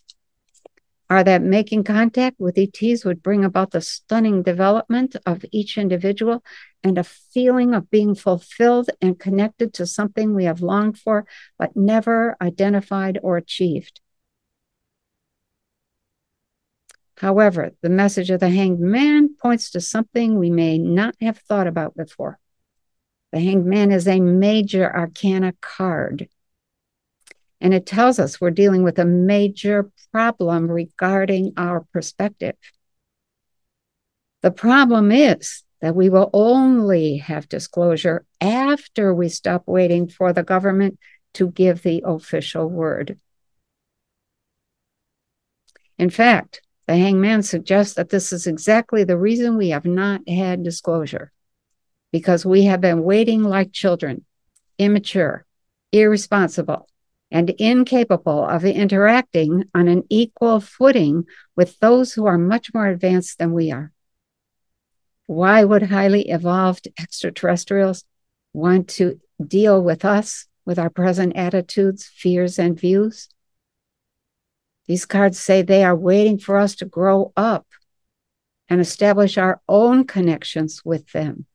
are 1.10 1.22
that 1.24 1.42
making 1.42 1.84
contact 1.84 2.36
with 2.38 2.58
ETs 2.58 3.04
would 3.04 3.22
bring 3.22 3.44
about 3.44 3.70
the 3.72 3.80
stunning 3.80 4.42
development 4.42 5.16
of 5.26 5.44
each 5.52 5.78
individual 5.78 6.42
and 6.87 6.99
a 6.99 7.05
feeling 7.05 7.74
of 7.74 7.91
being 7.91 8.14
fulfilled 8.14 8.89
and 9.03 9.18
connected 9.18 9.74
to 9.74 9.84
something 9.84 10.34
we 10.34 10.45
have 10.45 10.61
longed 10.61 10.97
for 10.97 11.26
but 11.59 11.76
never 11.76 12.37
identified 12.41 13.18
or 13.24 13.37
achieved. 13.37 14.01
However, 17.16 17.72
the 17.82 17.89
message 17.89 18.30
of 18.30 18.39
the 18.39 18.51
hanged 18.51 18.78
man 18.78 19.34
points 19.34 19.70
to 19.70 19.80
something 19.80 20.39
we 20.39 20.49
may 20.49 20.78
not 20.78 21.16
have 21.20 21.39
thought 21.39 21.66
about 21.66 21.97
before. 21.97 22.39
The 23.32 23.41
hanged 23.41 23.66
man 23.66 23.91
is 23.91 24.07
a 24.07 24.20
major 24.20 24.95
arcana 24.95 25.55
card 25.61 26.28
and 27.61 27.74
it 27.74 27.84
tells 27.84 28.20
us 28.20 28.41
we're 28.41 28.51
dealing 28.53 28.84
with 28.84 29.01
a 29.01 29.05
major 29.05 29.91
problem 30.12 30.70
regarding 30.70 31.55
our 31.57 31.80
perspective. 31.93 32.55
The 34.43 34.53
problem 34.53 35.11
is 35.11 35.64
that 35.80 35.94
we 35.94 36.08
will 36.08 36.30
only 36.32 37.18
have 37.18 37.48
disclosure 37.48 38.24
after 38.40 39.14
we 39.14 39.28
stop 39.28 39.64
waiting 39.66 40.08
for 40.08 40.32
the 40.32 40.42
government 40.42 40.98
to 41.34 41.50
give 41.50 41.82
the 41.82 42.02
official 42.04 42.68
word. 42.68 43.18
In 45.98 46.10
fact, 46.10 46.62
the 46.86 46.96
hangman 46.96 47.42
suggests 47.42 47.94
that 47.94 48.10
this 48.10 48.32
is 48.32 48.46
exactly 48.46 49.04
the 49.04 49.18
reason 49.18 49.56
we 49.56 49.70
have 49.70 49.84
not 49.84 50.26
had 50.28 50.62
disclosure, 50.62 51.32
because 52.12 52.46
we 52.46 52.64
have 52.64 52.80
been 52.80 53.02
waiting 53.02 53.42
like 53.42 53.72
children, 53.72 54.24
immature, 54.78 55.44
irresponsible, 55.92 56.88
and 57.30 57.50
incapable 57.50 58.44
of 58.44 58.64
interacting 58.64 59.64
on 59.74 59.88
an 59.88 60.04
equal 60.08 60.60
footing 60.60 61.24
with 61.56 61.78
those 61.80 62.12
who 62.12 62.26
are 62.26 62.38
much 62.38 62.72
more 62.72 62.86
advanced 62.86 63.38
than 63.38 63.52
we 63.52 63.72
are. 63.72 63.90
Why 65.26 65.64
would 65.64 65.82
highly 65.84 66.28
evolved 66.28 66.88
extraterrestrials 66.98 68.04
want 68.52 68.88
to 68.88 69.20
deal 69.44 69.82
with 69.82 70.04
us, 70.04 70.46
with 70.64 70.78
our 70.78 70.90
present 70.90 71.36
attitudes, 71.36 72.06
fears, 72.06 72.58
and 72.58 72.78
views? 72.78 73.28
These 74.86 75.04
cards 75.04 75.38
say 75.38 75.62
they 75.62 75.82
are 75.82 75.96
waiting 75.96 76.38
for 76.38 76.56
us 76.56 76.76
to 76.76 76.84
grow 76.84 77.32
up 77.36 77.66
and 78.68 78.80
establish 78.80 79.36
our 79.36 79.60
own 79.68 80.06
connections 80.06 80.84
with 80.84 81.10
them. 81.12 81.46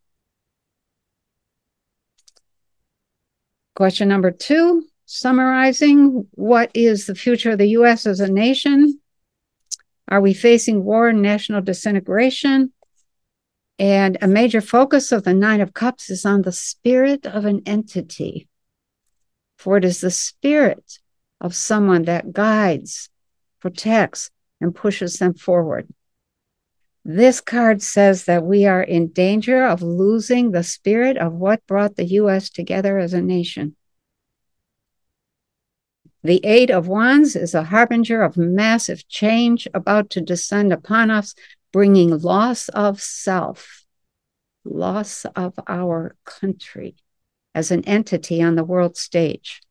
Question 3.76 4.09
number 4.09 4.32
two 4.32 4.84
summarizing 5.05 6.26
what 6.32 6.72
is 6.74 7.05
the 7.05 7.15
future 7.15 7.51
of 7.51 7.57
the 7.57 7.69
US 7.69 8.05
as 8.05 8.19
a 8.19 8.32
nation? 8.32 8.99
Are 10.07 10.22
we 10.22 10.34
facing 10.34 10.84
war 10.84 11.09
and 11.09 11.22
national 11.22 11.61
disintegration? 11.61 12.72
And 13.82 14.20
a 14.22 14.28
major 14.28 14.62
focus 14.62 15.12
of 15.12 15.24
the 15.24 15.34
Nine 15.34 15.60
of 15.60 15.74
Cups 15.74 16.12
is 16.12 16.24
on 16.24 16.44
the 16.44 16.52
spirit 16.52 17.26
of 17.26 17.46
an 17.46 17.64
entity. 17.66 18.48
For 19.58 19.78
it 19.78 19.84
is 19.84 20.02
the 20.02 20.12
spirit 20.12 21.00
of 21.42 21.56
someone 21.56 22.04
that 22.04 22.32
guides, 22.32 23.10
protects, 23.60 24.30
and 24.62 24.76
pushes 24.76 25.18
them 25.18 25.34
forward. 25.34 25.88
This 27.04 27.42
card 27.42 27.82
says 27.82 28.26
that 28.26 28.44
we 28.44 28.68
are 28.68 28.84
in 28.84 29.08
danger 29.08 29.66
of 29.66 29.82
losing 29.82 30.52
the 30.52 30.62
spirit 30.62 31.18
of 31.18 31.34
what 31.34 31.66
brought 31.66 31.96
the 31.96 32.06
US 32.06 32.52
together 32.52 33.00
as 33.00 33.16
a 33.16 33.22
nation. 33.22 33.76
The 36.24 36.46
Eight 36.46 36.70
of 36.70 36.88
Wands 36.88 37.36
is 37.36 37.56
a 37.56 37.64
harbinger 37.64 38.22
of 38.22 38.38
massive 38.38 39.08
change 39.08 39.68
about 39.74 40.12
to 40.12 40.22
descend 40.22 40.72
upon 40.72 41.10
us, 41.10 41.34
bringing 41.72 42.17
loss 42.19 42.69
of 42.69 43.01
self, 43.01 43.86
loss 44.63 45.26
of 45.36 45.53
our 45.67 46.15
country 46.26 46.95
as 47.53 47.72
an 47.72 47.84
entity 47.86 48.41
on 48.41 48.55
the 48.55 48.63
world 48.63 48.97
stage, 48.97 49.61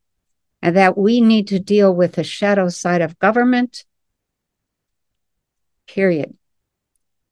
and 0.63 0.77
that 0.77 0.99
we 0.99 1.21
need 1.21 1.49
to 1.49 1.59
deal 1.59 1.95
with 1.95 2.13
the 2.13 2.25
shadow 2.25 2.69
side 2.69 3.01
of 3.01 3.19
government. 3.19 3.85
Period. 5.87 6.37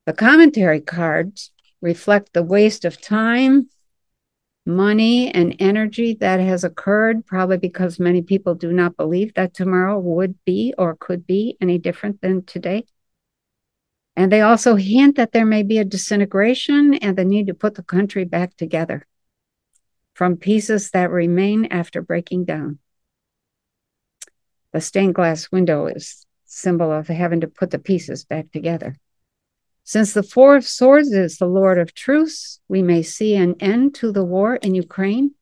The 0.06 0.12
commentary 0.12 0.80
cards 0.80 1.50
reflect 1.80 2.32
the 2.32 2.42
waste 2.42 2.84
of 2.84 3.00
time, 3.00 3.68
money 4.64 5.30
and 5.32 5.56
energy 5.58 6.14
that 6.20 6.40
has 6.40 6.64
occurred, 6.64 7.26
probably 7.26 7.56
because 7.56 7.98
many 7.98 8.22
people 8.22 8.54
do 8.54 8.72
not 8.72 8.96
believe 8.96 9.34
that 9.34 9.54
tomorrow 9.54 9.98
would 9.98 10.34
be 10.44 10.74
or 10.76 10.96
could 10.96 11.26
be 11.26 11.56
any 11.60 11.78
different 11.78 12.20
than 12.20 12.44
today. 12.44 12.84
And 14.18 14.32
they 14.32 14.40
also 14.40 14.74
hint 14.74 15.14
that 15.14 15.30
there 15.30 15.46
may 15.46 15.62
be 15.62 15.78
a 15.78 15.84
disintegration 15.84 16.94
and 16.94 17.16
the 17.16 17.24
need 17.24 17.46
to 17.46 17.54
put 17.54 17.76
the 17.76 17.84
country 17.84 18.24
back 18.24 18.56
together 18.56 19.06
from 20.12 20.36
pieces 20.36 20.90
that 20.90 21.12
remain 21.12 21.66
after 21.66 22.02
breaking 22.02 22.44
down. 22.44 22.80
The 24.72 24.80
stained 24.80 25.14
glass 25.14 25.52
window 25.52 25.86
is 25.86 26.26
symbol 26.46 26.90
of 26.90 27.06
having 27.06 27.42
to 27.42 27.46
put 27.46 27.70
the 27.70 27.78
pieces 27.78 28.24
back 28.24 28.50
together. 28.50 28.96
Since 29.84 30.14
the 30.14 30.24
Four 30.24 30.56
of 30.56 30.66
Swords 30.66 31.12
is 31.12 31.38
the 31.38 31.46
Lord 31.46 31.78
of 31.78 31.94
Truce, 31.94 32.58
we 32.66 32.82
may 32.82 33.04
see 33.04 33.36
an 33.36 33.54
end 33.60 33.94
to 34.00 34.10
the 34.10 34.24
war 34.24 34.56
in 34.56 34.74
Ukraine 34.74 35.36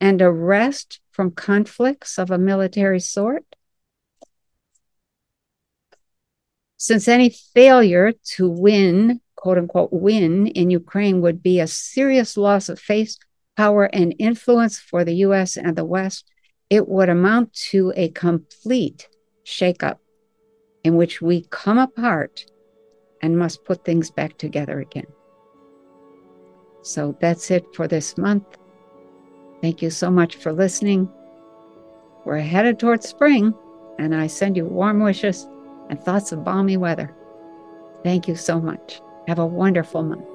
and 0.00 0.20
a 0.20 0.32
rest 0.32 0.98
from 1.12 1.30
conflicts 1.30 2.18
of 2.18 2.32
a 2.32 2.38
military 2.38 2.98
sort. 2.98 3.44
Since 6.82 7.08
any 7.08 7.28
failure 7.28 8.14
to 8.36 8.48
win, 8.48 9.20
quote 9.36 9.58
unquote, 9.58 9.92
win 9.92 10.46
in 10.46 10.70
Ukraine 10.70 11.20
would 11.20 11.42
be 11.42 11.60
a 11.60 11.66
serious 11.66 12.38
loss 12.38 12.70
of 12.70 12.80
face, 12.80 13.18
power, 13.54 13.84
and 13.92 14.14
influence 14.18 14.78
for 14.78 15.04
the 15.04 15.16
US 15.26 15.58
and 15.58 15.76
the 15.76 15.84
West, 15.84 16.24
it 16.70 16.88
would 16.88 17.10
amount 17.10 17.52
to 17.70 17.92
a 17.96 18.08
complete 18.08 19.10
shakeup 19.44 19.98
in 20.82 20.96
which 20.96 21.20
we 21.20 21.44
come 21.50 21.76
apart 21.76 22.46
and 23.20 23.38
must 23.38 23.62
put 23.66 23.84
things 23.84 24.10
back 24.10 24.38
together 24.38 24.80
again. 24.80 25.12
So 26.80 27.14
that's 27.20 27.50
it 27.50 27.66
for 27.74 27.88
this 27.88 28.16
month. 28.16 28.46
Thank 29.60 29.82
you 29.82 29.90
so 29.90 30.10
much 30.10 30.36
for 30.36 30.50
listening. 30.50 31.10
We're 32.24 32.38
headed 32.38 32.78
towards 32.78 33.06
spring, 33.06 33.52
and 33.98 34.14
I 34.14 34.28
send 34.28 34.56
you 34.56 34.64
warm 34.64 35.00
wishes 35.00 35.46
and 35.90 36.00
thoughts 36.02 36.32
of 36.32 36.44
balmy 36.44 36.78
weather. 36.78 37.14
Thank 38.02 38.28
you 38.28 38.36
so 38.36 38.60
much. 38.60 39.02
Have 39.28 39.38
a 39.38 39.44
wonderful 39.44 40.02
month. 40.02 40.29